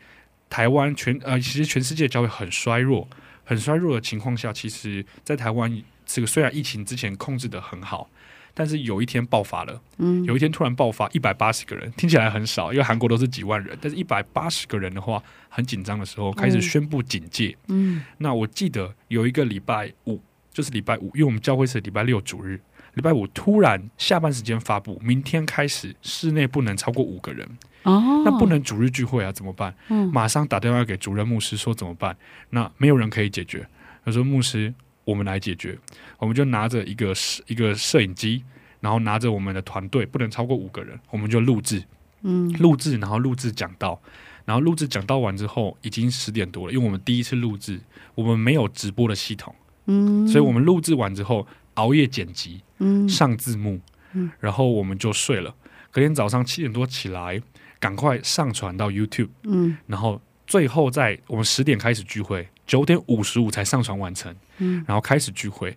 [0.50, 3.06] 台湾全呃，其实全世界教会很衰弱，
[3.44, 8.10] 很衰弱的情况下，其实在台湾这个虽然疫情之前控制的很好，
[8.54, 10.24] 但是有一天爆发了，嗯。
[10.26, 17.58] 有一天突然爆发一百八十个人，听起来很少，因为韩国都是几万人，但是一百八十个人的话，很紧张的时候开始宣布警戒。
[17.68, 18.04] 嗯。
[18.18, 22.60] 那我记得有一个礼拜五，就是礼拜五，因为我们教会是礼拜六主日，
[22.94, 27.48] 礼拜五突然下班时间发布，明天开始室内不能超过五个人，
[27.84, 29.74] 哦，那不能主日聚会啊，怎么办？
[29.90, 30.08] 嗯。
[30.14, 32.16] 马上打电话给主任牧师说怎么办？
[32.52, 33.68] 那没有人可以解决，
[34.06, 34.72] 他说牧师，
[35.06, 35.78] 我们来解决，
[36.18, 38.44] 我们就拿着一个摄一个摄影机，
[38.80, 41.84] 然后拿着我们的团队，不能超过五个人，我们就录制，
[42.22, 42.52] 嗯。
[42.60, 44.02] 录制，然后录制讲到，
[44.46, 47.80] 然后录制讲到完之后，已经十点多了，因为我们第一次录制，
[48.16, 49.54] 我们没有直播的系统，
[49.86, 53.08] 嗯，所以我们录制完之后熬夜剪辑，嗯。
[53.08, 53.80] 上字幕，
[54.14, 54.32] 嗯。
[54.40, 55.54] 然后我们就睡了。
[55.92, 57.42] 隔天早上七点多起来，
[57.80, 59.78] 赶快上传到 YouTube，嗯。
[59.88, 65.76] 然后最后在我们十点开始聚会，九点五十五才上传完成，嗯然后开始聚会。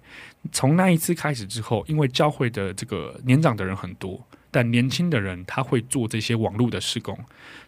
[0.52, 7.18] 从那一次开始之后，因为教会的这个年长的人很多，但年轻的人他会做这些网络的施工，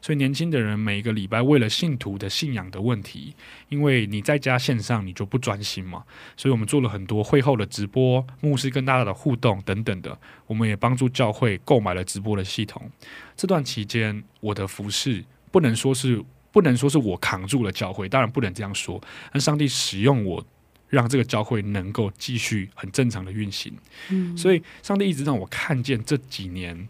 [0.01, 3.35] 所以年轻的人每一个礼拜为了信徒的信仰的问题，
[3.69, 6.05] 因为你在家线上你就不专心嘛，
[6.37, 10.17] 所以我们做了很多会后的直播、牧师跟大家的互动等等的，
[10.47, 12.89] 我们也帮助教会购买了直播的系统。
[13.37, 16.23] 这段期间，我的服饰不能说是
[16.53, 19.03] 不能说是我扛住了教会，当然不能这样说，
[19.33, 20.47] 但上帝使用我。
[20.89, 23.73] 让这个教会能够继续很正常的运行，
[24.11, 26.89] 嗯所以上帝一直让我看见这几年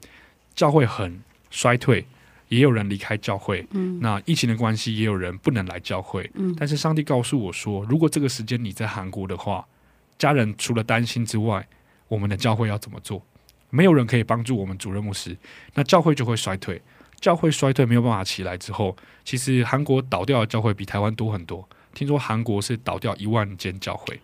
[0.55, 1.21] 教会很
[1.51, 2.07] 衰退，
[2.49, 3.67] 也有人离开教会。
[3.73, 6.31] 嗯那疫情的关系，也有人不能来教会。
[6.35, 9.67] 嗯但是上帝告诉我说，如果这个时间你在韩国的话，
[10.17, 11.67] 家人除了担心之外，
[12.07, 13.23] 我们的教会要怎么做？
[13.71, 15.37] 没有人可以帮助我们主任牧师，
[15.75, 16.81] 那教会就会衰退。
[17.21, 21.69] 教会衰退没有办法起来之后，其实韩国倒掉的教会比台湾多很多。
[21.99, 24.21] 听说韩国是倒掉一万间教会，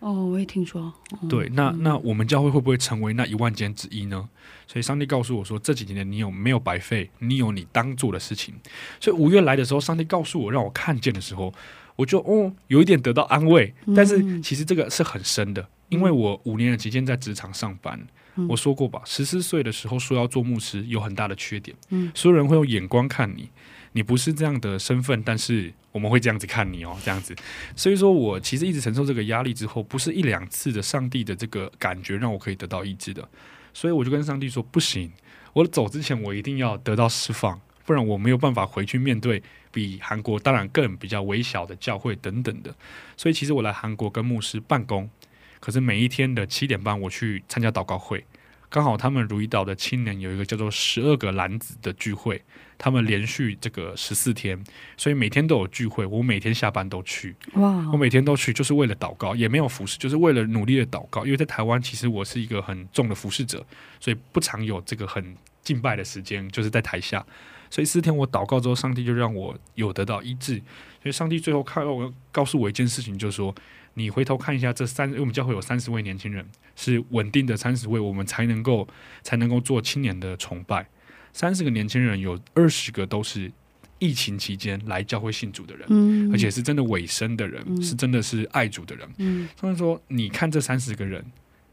[0.00, 4.26] 哦，我也听说，哦对，那那我们教会会不会成为那一万间之一呢？
[4.66, 7.10] 所以上帝告诉我说，这几年你有没有白费？
[7.18, 8.54] 你有你当做的事情。
[8.98, 11.52] 所以五月来的时候，上帝告诉我，让我看见的时候，
[11.96, 18.00] 我就哦有一点得到安慰，但是嗯其实这个是很深的，因为我五年的期间在职场上班。
[18.36, 21.76] 嗯我说过吧，十四岁的时候说要做牧师，有很大的缺点。
[21.90, 23.50] 嗯所有人会用眼光看你，
[23.98, 27.34] 你不是这样的身份，但是我们会这样子看你哦，这样子。
[27.74, 33.28] 所以说我其实一直承受这个压力之后，不是一两次的上帝的这个感觉让我可以得到医治的，
[33.74, 35.10] 所以我就跟上帝说，不行，
[35.52, 39.42] 我走之前我一定要得到释放，不然我没有办法回去面对
[39.72, 42.72] 比韩国当然更比较微小的教会等等的。
[43.16, 45.10] 所以其实我来韩国跟牧师办公，
[45.58, 48.24] 可是每一天的七点半我去参加祷告会。
[48.70, 52.42] 刚好他们如意岛的青年有一个叫做“十二个篮子”的聚会，
[52.76, 54.62] 他们连续这个十四天，
[54.96, 56.04] 所以每天都有聚会。
[56.04, 61.24] 我每天下班都去，哇我每天都去，就是为了祷告，也没有服侍，就是为了努力的祷告。
[61.24, 63.64] 因为在台湾，其实我是一个很重的服侍者，
[63.98, 67.24] 所以不常有这个很敬拜的时间，就是在台下。
[67.70, 70.56] 所以四天我祷告之后，上帝就让我有得到医治。
[71.02, 73.54] 所以上帝最后看我告诉我一件事情，就是说
[73.98, 78.86] 你回头看一下这三，因为我们教会有三十位年轻人，是稳定的三十位，我们才能够
[79.22, 80.86] 才能够做青年的崇拜。
[81.32, 83.50] 三十个年轻人有二十个都是
[83.98, 85.84] 疫情期间来教会信主的人。
[85.90, 89.08] 嗯而且是真的委身的人，嗯是真的是爱主的人。
[89.18, 91.24] 嗯所以说，你看这三十个人，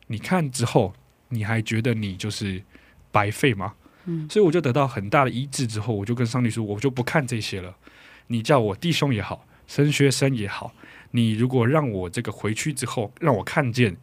[0.08, 0.94] 你看之后，
[1.30, 2.62] 你还觉得你就是
[3.12, 3.74] 白费吗？
[4.06, 7.76] 嗯所以我就得到很大的医治之后，我就跟上帝说，我就不看这些了。
[8.28, 10.74] 你叫我弟兄也好，神学生也好，
[11.16, 13.96] 你如果让我这个回去之后，让我看见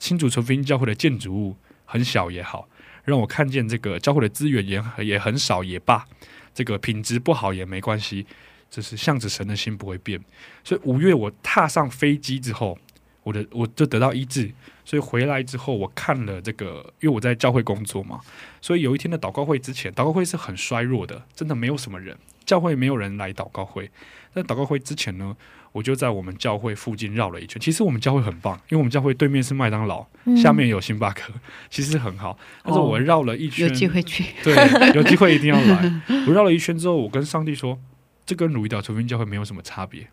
[0.00, 2.68] 新主城福音教会的建筑物很小也好，
[3.04, 6.04] 让我看见这个教会的资源也也很少也罢，
[6.52, 8.26] 这个品质不好也没关系，
[8.68, 10.20] 就是向着神的心不会变。
[10.64, 12.76] 所以五月我踏上飞机之后，
[13.22, 14.52] 我的我就得到医治。
[14.84, 18.20] 所以回来之后，我看了这个，因为我在教会工作嘛，
[18.60, 22.16] 所以有一天的祷告会之前，祷告会是很衰弱的，真的没有什么人，
[22.46, 23.90] 教会没有人来祷告会。
[24.34, 25.34] 在祷告会之前呢，
[25.72, 27.60] 我就在我们教会附近绕了一圈。
[27.60, 31.32] 其实我们教会很棒，因为我们教会对面是麦当劳，嗯下面有星巴克，
[31.70, 32.38] 其实很好。
[32.62, 34.54] 但是我绕了一圈，有机会去，对，
[34.94, 36.02] 有机会一定要来。
[36.28, 37.78] 我绕了一圈之后，我跟上帝说，
[38.26, 40.06] 这跟鲁伊岛纯福音教会没有什么差别。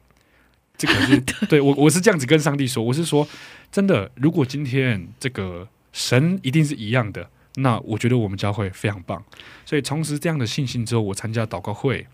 [0.77, 3.27] 这个是 对我，我是这样子跟上帝说，我是说，
[3.71, 9.21] 真的，如果今天这个神一定是一样的，那我觉得我们教会非常棒。
[9.65, 12.07] 所以重拾这样的信心之后，我参加祷告会，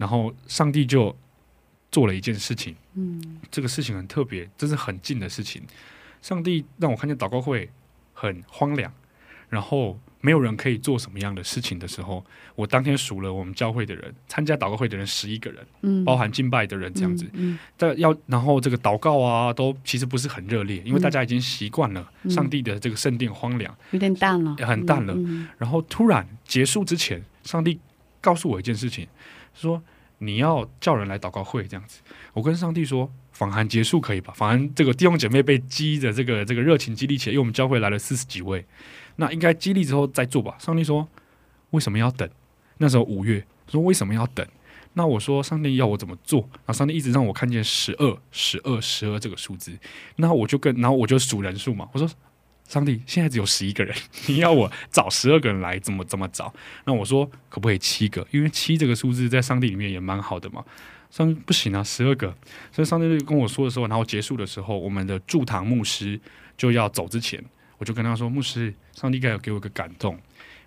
[0.00, 1.14] 然后上帝就
[1.92, 3.38] 做了一件事情，嗯。
[3.50, 5.62] 这个事情很特别，这是很近的事情。
[6.22, 7.68] 上帝让我看见祷告会
[8.14, 8.90] 很荒凉，
[9.50, 12.24] 然后没有人可以做什么样的事情的时候，
[12.54, 17.26] 我当天数了我们教会的人，参加祷告会的人十一个人，嗯，包含敬拜的人这样子。
[17.34, 22.30] 嗯，但要然后这个祷告啊，都其实不是很热烈，因为大家已经习惯了嗯。
[22.30, 23.76] 上帝的这个圣殿荒凉。
[23.90, 25.12] 有点淡了，很淡了。
[25.14, 25.48] 嗯。
[25.58, 27.78] 然后突然结束之前，上帝
[28.20, 29.08] 告诉我一件事情，
[29.54, 29.82] 说
[30.18, 32.00] 你要叫人来祷告会这样子。
[32.32, 34.32] 我跟上帝说，访韩结束可以吧？
[34.36, 38.64] 访韩这个弟兄姐妹被激的这个这个热情激励起来，因为我们教会来了四十几位，
[39.16, 40.56] 那应该激励之后再做吧。
[40.58, 41.08] 上帝说，
[41.70, 42.28] 为什么要等？
[42.78, 44.46] 那时候五月，说为什么要等？
[44.94, 46.40] 那我说上帝要我怎么做？
[46.40, 49.78] 然后上帝一直让我看见十二、十二、十二这个数字，
[50.16, 51.88] 那我就跟然后我就数人数嘛。
[51.92, 52.08] 我说
[52.70, 53.92] 上帝现在只有十一个人，
[54.28, 56.54] 你要我找十二个人来，怎么怎么找？
[56.84, 58.24] 那我说可不可以七个？
[58.30, 60.64] 因为七这个数字在上帝里面也蛮好的嘛。
[61.10, 62.32] 上帝不行啊，十二个。
[62.70, 66.18] 所以上帝就跟我说的时候，然后结束的时候，我们的驻堂牧师
[66.56, 67.44] 就要走之前，
[67.78, 70.16] 我就跟他说：“牧师，上帝该有给我一个感动。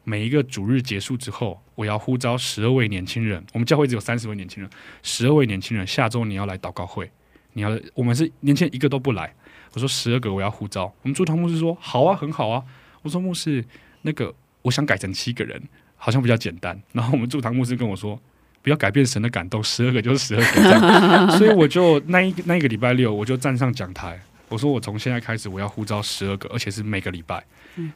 [0.03, 3.41] 每一个主日结束之后，我要呼召十二位年轻人。
[3.53, 4.69] 我们教会只有三十位年轻人，
[5.01, 7.09] 十二位年轻人，下周你要来祷告会。
[7.53, 9.33] 你要，我们是年轻人一个都不来。
[9.73, 10.93] 我说十二个我要护照。
[11.01, 12.63] 我们驻堂牧师说好啊，很好啊。
[13.01, 13.63] 我说牧师，
[14.03, 15.61] 那个我想改成七个人，
[15.97, 16.81] 好像比较简单。
[16.91, 18.19] 然后我们驻堂牧师跟我说。
[18.61, 24.17] 不要改变神的感动，十二个就是十二个这样，所以我就那一那一个礼拜六，我就站上讲台，
[24.47, 27.43] 我说我从现在开始我要呼召十二个，而且是每个礼拜，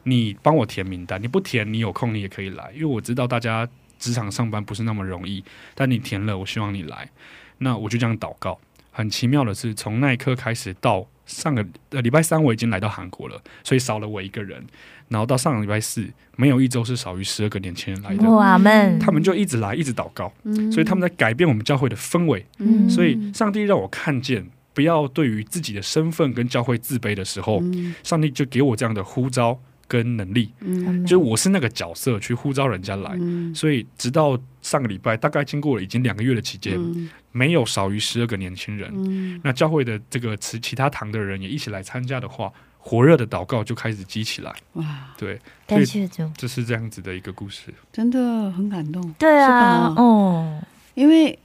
[0.02, 3.66] 你帮我填名单，你不填你有空你也可以来，因为我知道大家
[3.98, 5.42] 职场上班不是那么容易，
[5.74, 7.08] 但你填了，我希望你来，
[7.56, 8.60] 那我就这样祷告。
[8.90, 14.66] 很奇妙的是，从那一刻开始到上个呃礼拜三我已经来到韩国了，所以少了我一个人，
[15.08, 16.04] 然后到上个礼拜四，
[16.36, 20.72] 没有一周是少于十二个年轻人来的，哇们，他们就一直来，一直祷告，嗯。
[20.72, 22.44] 所以他们在改变我们教会的氛围。
[22.58, 22.88] 嗯。
[22.90, 27.94] 所以上帝让我看见，不要对于自己的身份跟教会自卑的时候，嗯。
[28.02, 33.16] 上帝就给我这样的呼召跟能力，嗯就是我是那个角色去呼召人家来。
[33.18, 38.92] 嗯所以直到上个礼拜，大概经过了已经两个月的期间，嗯没有少于十二个年轻人。
[38.94, 44.54] 嗯那教会的这个其其他堂的人也一起来参加的话，火热的祷告就开始激起来。
[44.74, 44.84] 哇，
[45.16, 47.72] 对，感谢主，这是这样子的一个故事。
[47.90, 49.12] 真的很感动。
[49.18, 50.62] 对啊哦，
[50.94, 51.38] 因为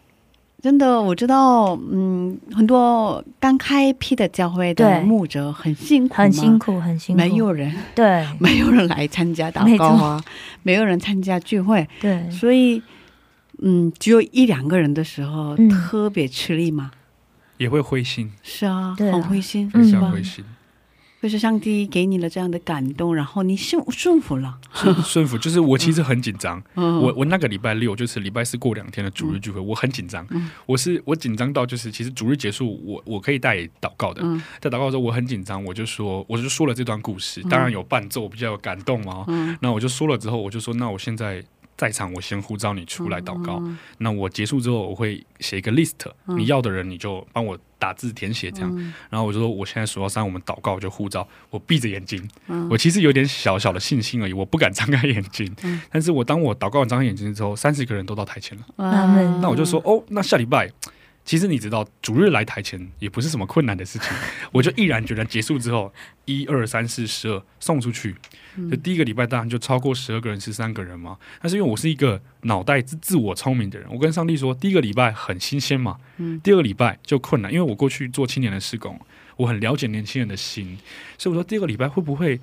[0.63, 8.25] 真的我知道，嗯，很多刚开辟的教会的对牧者很辛苦，很辛，苦，很辛苦，没有人，对。
[8.39, 10.23] 没有人来参加祷告啊，
[10.63, 12.81] 没有人参加聚会，对，所以，
[13.61, 15.67] 嗯，只有一两个人的时候、嗯。
[15.67, 16.91] 特别吃力嘛。
[17.57, 19.13] 也会灰心，是啊，对啊。
[19.13, 19.91] 很灰心，嗯非？
[19.91, 20.45] 常灰心。
[21.23, 24.59] 就是上帝给你了这样的感动，然后你顺顺服了。
[24.75, 26.61] 顺顺服，就是我其实很紧张。
[26.75, 30.27] 嗯，我我那个礼拜六就是礼拜四过两天的主日聚会，我很紧张。
[30.31, 34.21] 嗯我是我紧张到就是其实主日结束，我我可以带祷告的。
[34.21, 39.23] 嗯在祷告的时候我很紧张，我就说我就说了这段故事，当然有伴奏比较有感动嘛。
[39.29, 41.41] 嗯那我就说了之后，我就说那我现在
[41.77, 43.59] 在场，我先呼召你出来祷告。
[43.61, 45.93] 嗯那我结束之后，我会写一个 list，、
[46.27, 48.71] 嗯你要的人你就帮我打字填写这样。
[48.77, 55.53] 嗯然后我就说我现在数到三，我们祷告我就护照，我闭着眼睛，嗯我其实有点小小的信心而已，我不敢张开眼睛。
[55.63, 58.63] 嗯但是我当我祷告完张开眼睛之后，三十个人都到台前了。
[59.41, 60.71] 那我就说哦，那下礼拜。
[61.25, 64.09] 其实你知道，逐日来台前也不是什么困难的事情，
[64.51, 65.93] 我就毅然决然结束之后，
[66.25, 68.15] 一二三四十二送出去。
[68.69, 71.17] 就第一个礼拜当然就超过十二个人、十三个人嘛。
[71.41, 76.39] 但是因为我是一个脑袋自自我聪明的人，我跟上帝说，第一个礼拜很新鲜嘛，嗯。
[76.41, 78.99] 第二个礼拜就困难，因为我过去做青年的施工，
[79.37, 80.77] 我很了解年轻人的心，
[81.17, 82.39] 所以我说第二个礼拜会不会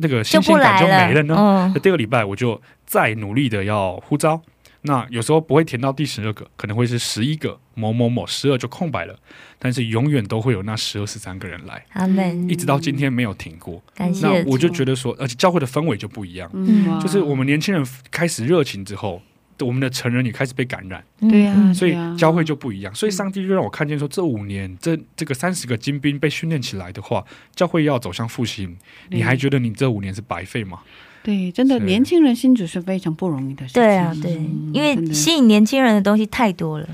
[0.00, 1.72] 那个新鲜感就没了呢？
[1.80, 4.42] 第二个礼拜我就再努力的要呼召，
[4.86, 9.18] 那有时候不会填到第十二个，可能会是十一个某某某十二就空白了，
[9.58, 13.82] 但是永远都会有那十二十三个人来，阿门，一直到今天没有停过。
[13.94, 17.00] 感谢那我就觉得说，而且教会的氛围就不一样，嗯。
[17.00, 19.22] 就是我们年轻人开始热情之后，
[19.60, 22.94] 我们的成人也开始被感染，对所以教会就不一样。
[22.94, 27.24] 所以上帝就让我看见说，这五年这这个三十个精兵被训练起来的话，
[27.56, 28.76] 教会要走向复兴，
[29.08, 30.80] 你还觉得你这五年是白费吗？
[31.24, 33.82] 对，真的年轻人新主是非常不容易的事情。
[33.82, 34.34] 对啊，对。
[34.36, 36.86] 嗯，因为吸引年轻人的东西太多了，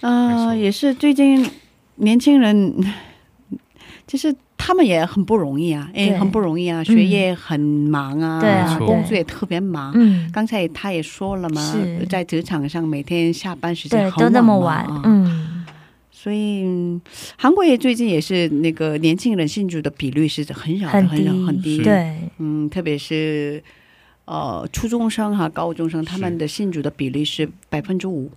[0.00, 1.44] 嗯呃，也是最近
[1.96, 2.72] 年轻人，
[4.06, 9.92] 就是他们也很不容易啊，哎，对很不容易啊，学业很忙啊，对啊工作也特别忙。
[9.96, 15.51] 嗯，刚才他也说了嘛是，在职场上每天下班时间对，都那么晚嗯，
[16.22, 17.00] 所以嗯
[17.36, 23.60] 韩国也最近也是那个年轻人信主的比率是很少的，很很少低，很低。，对，嗯，特别是
[24.26, 28.30] 呃初中生哈、高中生，他们的信主的比例是百分之五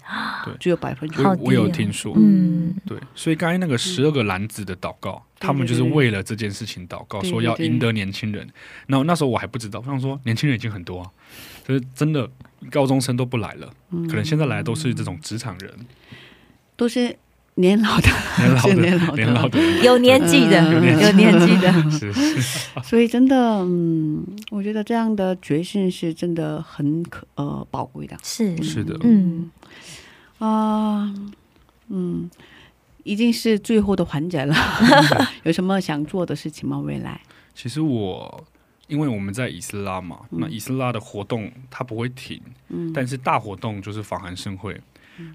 [0.44, 1.44] 对，只有百分之五。
[1.44, 8.50] 我有听说，嗯，对，所以刚才那个十二个篮子的祷告，对他们就是为了这件事情祷告，对说要赢得年轻人。
[8.88, 11.12] 那那时候我还不知道，我想说年轻人已经很多啊，
[11.68, 12.28] 就是真的
[12.72, 14.08] 高中生都不来了，嗯。
[14.08, 15.72] 可能现在来的都是这种职场人，
[16.76, 17.16] 都是
[17.56, 19.18] 年老的，年老是年老的。
[19.18, 19.60] 的年老的。
[19.60, 28.18] 人，有年纪的，嗯有年纪的， 是是，所以真的，嗯，我觉得这样的决心是真的很可呃宝贵的。
[28.24, 28.62] 是。
[28.62, 28.98] 是的。
[29.04, 29.50] 嗯，
[30.40, 31.14] 啊、
[31.90, 32.30] 嗯，
[33.04, 34.56] 已经是最后的环节了，
[35.44, 36.80] 有什么想做的事情吗？
[36.80, 37.22] 未来？
[37.54, 38.44] 其实我。
[38.88, 42.40] 因为我们在以斯拉嘛，那以斯拉的活动它不会停，
[42.70, 44.80] 嗯，但是大活动就是访韩盛会。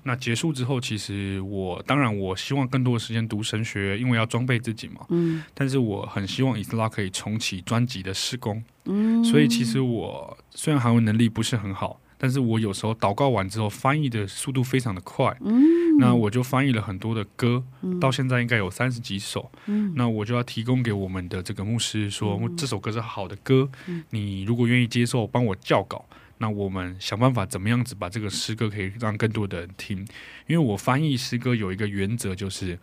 [0.03, 5.07] 那结束之后，其实我当然我希望更多的时间读神学，因为要装备自己嘛。
[5.09, 5.43] 嗯。
[5.55, 17.99] 但是我很希望以斯拉可以重启专辑的施工，嗯，所以其实我虽然韩文能力不是很好，但是我有时候祷告完之后翻译的速度非常的快，嗯，那我就翻译了很多的歌，嗯。
[17.99, 19.93] 到现在应该有三十几首，嗯。
[19.97, 24.05] 那我就要提供给我们的这个牧师说，这首歌是好的歌，嗯。
[24.11, 26.05] 你如果愿意接受，帮我校稿。
[26.43, 29.99] 那我们想办法怎么样子把这个诗歌可以让更多的人听，
[30.47, 32.79] 因为我翻译诗歌有一个原则，就是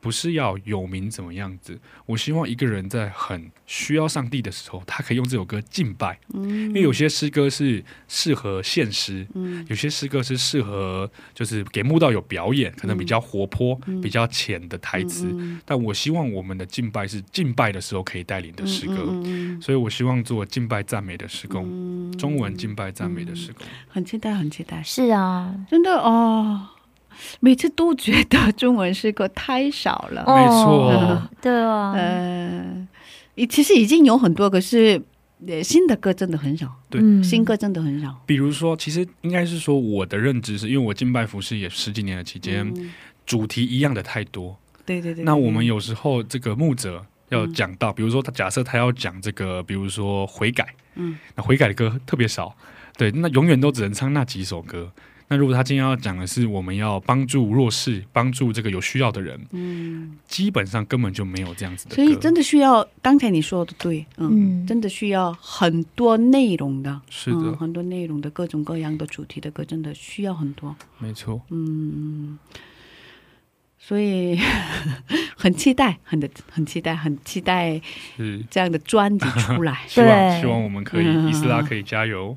[0.00, 1.78] 不是要有名怎么样子。
[2.06, 6.18] 我希望一个人在很需要上帝的时候，他可以用这首歌敬拜。
[6.32, 15.28] 因为有些诗歌是适合现实，嗯有些诗歌是适合就是给慕道有表演，可能比较活泼、比较浅的台词。
[15.32, 23.66] 嗯但我希望我们的敬拜是敬拜的时候可以带领的诗歌，嗯嗯嗯所以我希望做敬拜赞美的诗工，嗯中文敬拜赞美的诗工。
[23.88, 26.68] 很期待，很期待，是啊，真的哦。
[27.40, 30.90] 每次都觉得中文诗歌太少了，没错。
[30.90, 32.86] 哦对啊，呃，
[33.48, 35.00] 其实已经有很多，可是
[35.46, 37.00] 呃新的歌真的很少，对。
[37.02, 37.22] 嗯。
[37.24, 38.20] 新歌真的很少。
[38.26, 42.92] 比如说，其实应该是说我的认知是因为我敬拜服饰也十几年的期间，嗯。
[43.26, 44.58] 主题一样的太多。
[44.84, 52.52] 对对对，那我们有有时候这个牧者要讲到，比如说他假设他要讲这个，比如说悔改，嗯，那悔改的歌特别少，
[52.98, 54.90] 对，那永远都只能唱那几首歌。
[55.32, 61.94] 那如果他今天要讲的是我们要帮助弱势、帮助这个有需要的人，嗯，基本上根本就没有这样子的。
[61.94, 70.74] 所以真的需要刚才你说的对，嗯，嗯真的需要很多内容的，是的嗯，很多内容的各种各样的主题的歌，真的需要很多。
[70.98, 71.40] 没错。
[71.50, 72.36] 嗯，
[73.78, 74.36] 所以
[75.38, 77.80] 很期待，很的很期待，很期待
[78.16, 79.82] 是这样的专辑出来。
[79.86, 82.36] 希望对希望我们可以嗯伊斯拉可以加油。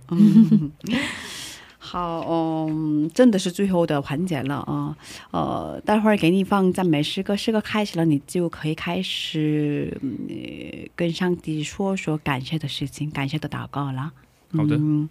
[1.85, 2.25] 好，
[2.69, 4.95] 嗯，真的是最后的环节了啊，
[5.31, 14.13] 呃，待会儿给你放赞美诗歌，诗歌开始了，你就可以开始、嗯呃跟上帝说说感谢的事情，感谢的祷告了。
[14.55, 15.09] 好的嗯，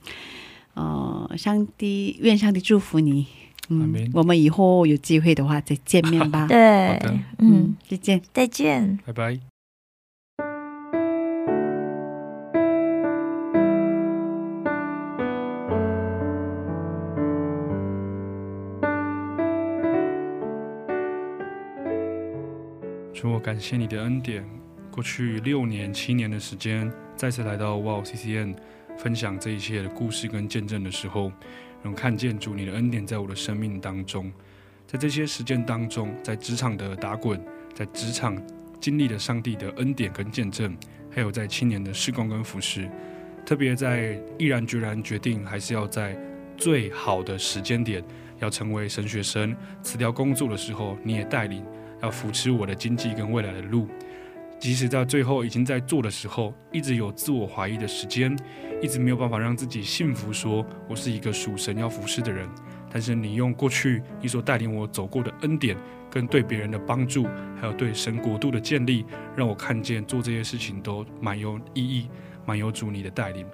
[0.73, 3.27] 呃，上帝愿上帝祝福你。
[3.69, 6.47] 阿嗯门，我们以后有机会的话再见面吧。
[6.51, 8.21] 对好的，嗯，，再见。
[8.33, 8.99] 再见。
[9.05, 9.52] 拜拜。
[23.23, 24.45] 主，我感谢你的恩典。
[24.91, 28.57] 过去六年、七年的时间，再次来到 Wow CCN
[28.99, 31.31] 分享这一切的故事跟见证的时候，
[31.85, 34.33] 能看见主你的恩典在我的生命当中。
[34.89, 37.41] 在这些实践当中，在职场的打滚，
[37.73, 38.37] 在职场
[38.81, 40.77] 经历了上帝的恩典跟见证，
[41.09, 42.91] 还有在青年的施工跟服饰，
[43.47, 46.19] 特别在毅然决然决定还是要在
[46.57, 48.03] 最好的时间点
[48.41, 51.65] 要成为神学生，辞掉工作的时候，你也带领
[52.03, 53.89] 要扶持我的经济跟未来的路。
[54.59, 58.37] 即使在最后已经在做的时候，一直有自我怀疑的时间，
[58.81, 62.49] 一直没有办法让自己信服，说我是一个属神要服侍的人。
[62.89, 65.77] 但是你用过去你所带领我走过的恩典，
[66.09, 67.27] 跟对别人的帮助，
[67.61, 72.09] 还有对神国度的建立，让我看见做这些事情都蛮有意义，
[72.47, 73.45] 蛮有主你的带领。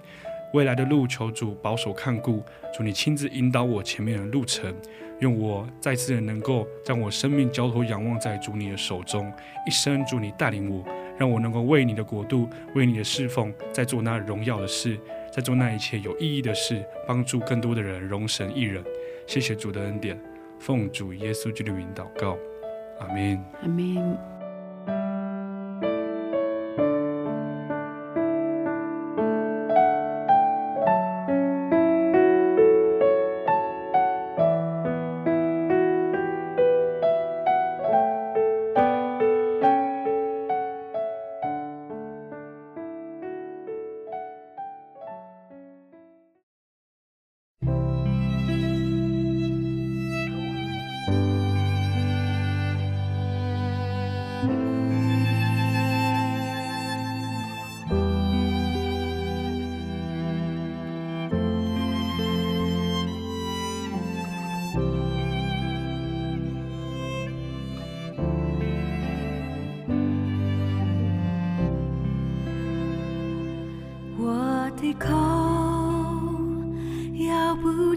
[0.53, 2.43] 未来的路，求主保守看顾，
[2.77, 4.75] 主你亲自引导我前面的路程，
[5.21, 9.33] 用我再次能够将我生命交托仰望在主你的手中，
[9.67, 10.85] 一生主你带领我，
[11.19, 14.97] 让我能够为你的国度，为你的侍奉，在做那荣耀的事，
[15.33, 18.83] 在做那一切有意义的事，帮助更多的人荣神一人。
[19.27, 20.19] 谢谢主的恩典，
[20.61, 22.39] 奉主耶稣基督的名祷告，
[23.01, 23.45] 阿门。
[23.63, 24.38] 阿门。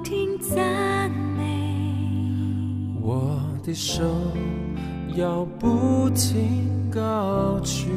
[0.04, 1.44] 停赞美，
[3.02, 4.04] 我的手
[5.16, 7.88] 要不停高举，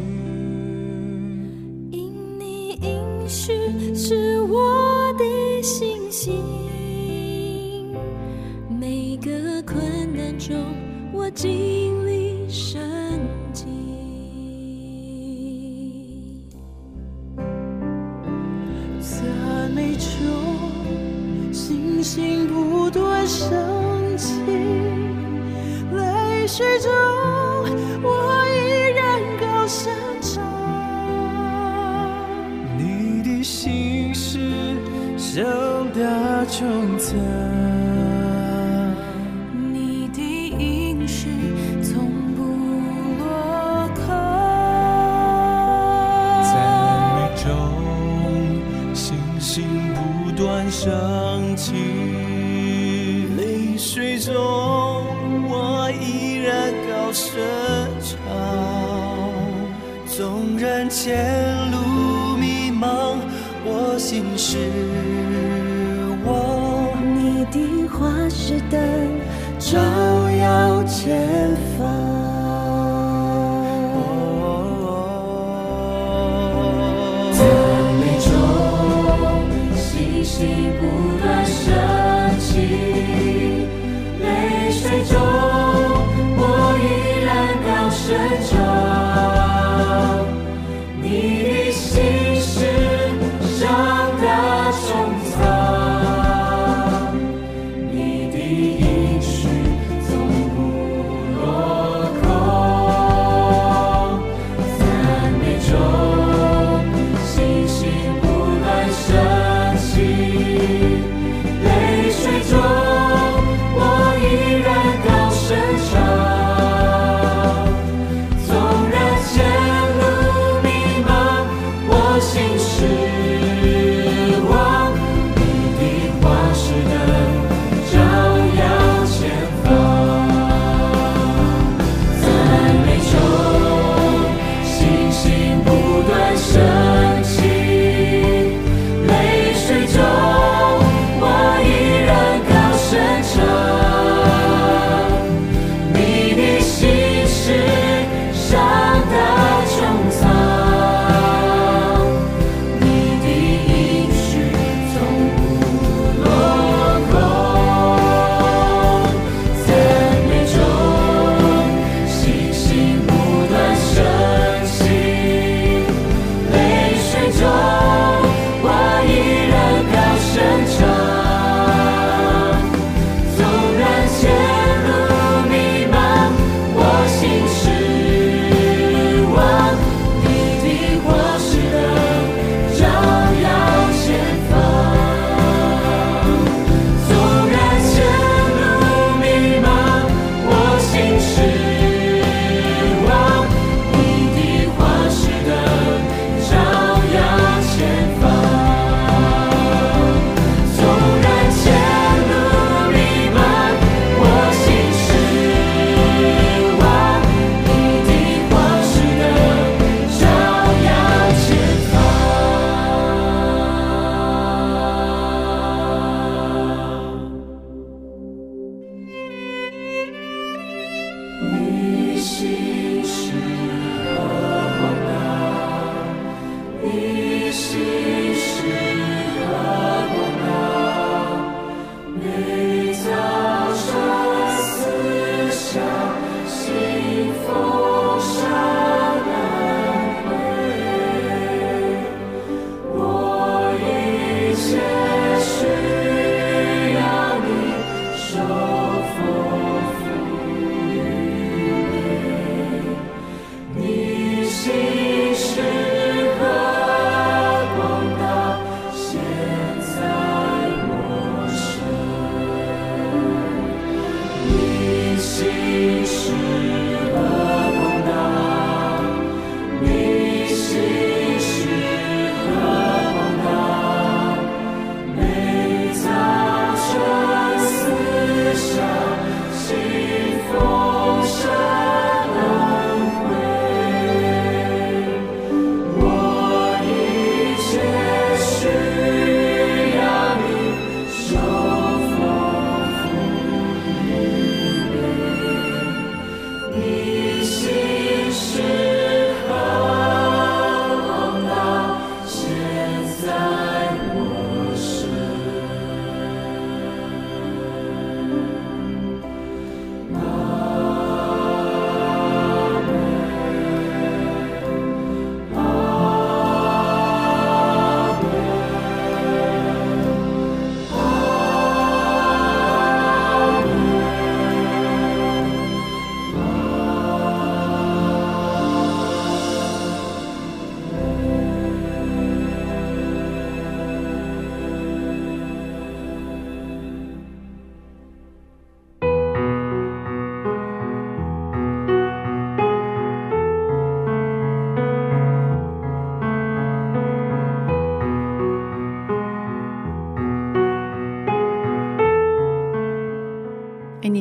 [1.91, 3.53] 因你应许
[3.95, 6.43] 是我的信心。
[8.69, 9.83] 每个困
[10.15, 10.57] 难中，
[11.13, 12.04] 我经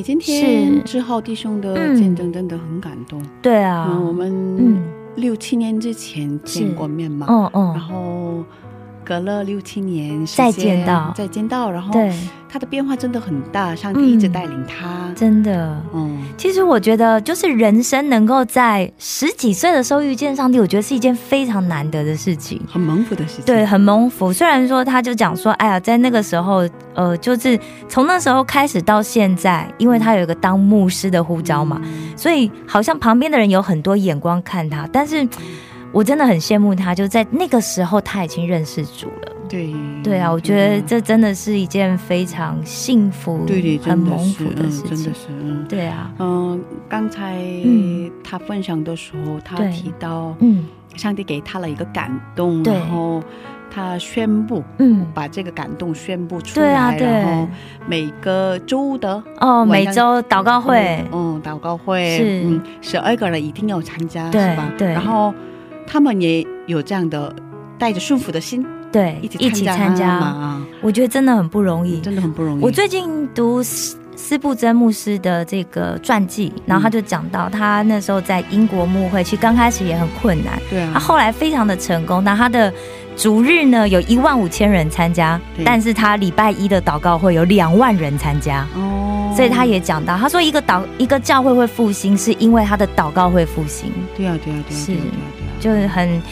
[0.04, 1.96] 今天是志浩弟兄的嗯。
[1.96, 3.22] 见证真的很感动。
[3.40, 4.82] 对啊，嗯，我们嗯。
[5.16, 8.44] 六七年之前见过面嘛，嗯然嗯，后
[9.04, 12.12] 隔了六七年再见到再见到，然后对，
[12.48, 15.12] 他的变化真的很大，上帝一直带领他。
[15.14, 15.80] 真的。
[15.92, 22.60] 嗯，其实我觉得，就是人生能够在十几岁的时候遇见上帝，我觉得是一件非常难得的事情。
[22.68, 23.44] 很蒙福的事情。
[23.44, 24.32] 对，很蒙福。
[24.32, 31.80] 虽然说他就讲说，哎呀，在那个时候，呃，就是从那时候开始到现在，因为他有一个当牧师的呼召嘛，
[32.16, 35.28] 所以好像旁边的人有很多眼光看他，但是
[35.94, 39.32] 我真的很羡慕他，就在那个时候他已经认识主了。
[39.48, 39.72] 对。
[40.02, 44.90] 对啊，我觉得这真的是一件非常幸福、对对，很真的是蒙福的嗯事情。
[44.90, 45.64] 真的是嗯。
[45.68, 50.66] 对啊，嗯，刚才嗯他分享的时候，他提到嗯。
[50.96, 53.20] 上帝给他了一个感动，然后
[53.68, 57.08] 他宣布嗯，把这个感动宣布出对啊来，对。
[57.08, 57.48] 然后
[57.88, 62.42] 每个周的哦，每周祷告会，嗯，祷告会是。
[62.44, 64.70] 嗯，十二个人一定要参加，是吧？
[64.78, 64.86] 对。
[64.92, 65.34] 然后
[65.86, 67.34] 他们也有这样的
[67.78, 72.00] 带着顺服的心对一起一起参嘛加，啊，我觉得真的很不容易。
[72.00, 72.62] 真的很不容易。
[72.62, 82.22] 我最近读斯斯布真牧师的这个传记，然后他就讲到他那时候在英国牧会，其实刚开始也很困难，对啊，他后来非常的成功。
[82.22, 82.72] 那他的
[83.16, 88.64] 逐日呢有一万五千人参加，但是他礼拜一的祷告会有两万人参加。
[88.76, 96.22] 哦，所以他也讲到，他说一个祷一个教会会复兴，是因为他的祷告会复兴，对啊，对啊，对啊，是对啊，对啊，对啊，就是很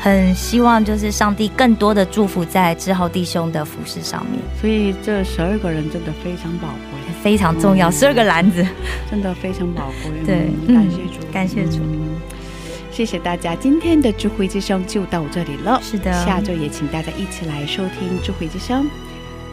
[0.00, 7.88] 很希望就是上帝更多的祝福在志浩弟兄的服饰上面，所以这十二个人真的非常宝贵，非常重要。
[7.88, 8.66] 嗯十二个篮子，
[9.08, 10.10] 真的非常宝贵。
[10.26, 12.18] 对嗯感谢主，感谢主嗯
[12.90, 15.78] 谢谢大家，今天的智慧之声就到这里了。
[15.80, 18.90] 是的下周也请大家一起来收听智慧之声，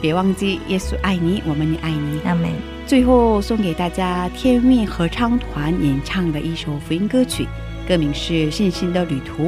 [0.01, 2.19] 别忘记耶稣爱你，我们也爱你。
[2.25, 2.49] 阿门。
[2.88, 7.45] 最后送给大家天命合唱团演唱的一首福音歌曲，
[7.88, 9.45] 歌名是《信心的旅途》。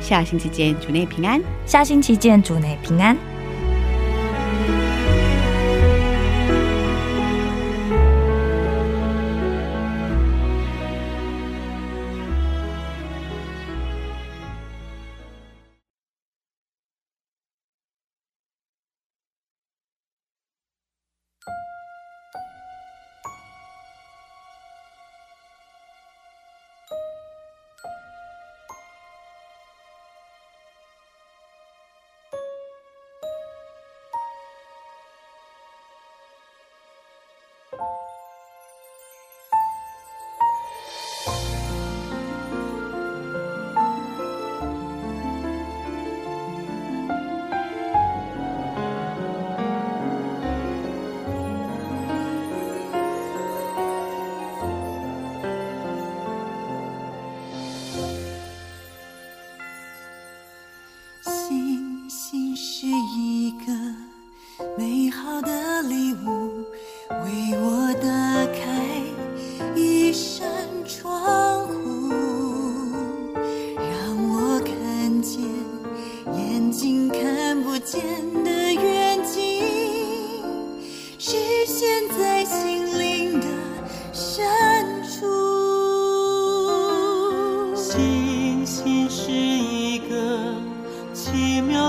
[0.00, 1.40] 下星期见，主内平安。
[1.64, 3.16] 下星期见，主内平安。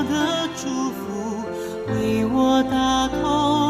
[0.10, 1.43] 的祝福，
[1.88, 3.66] 为我打通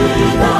[0.00, 0.57] 你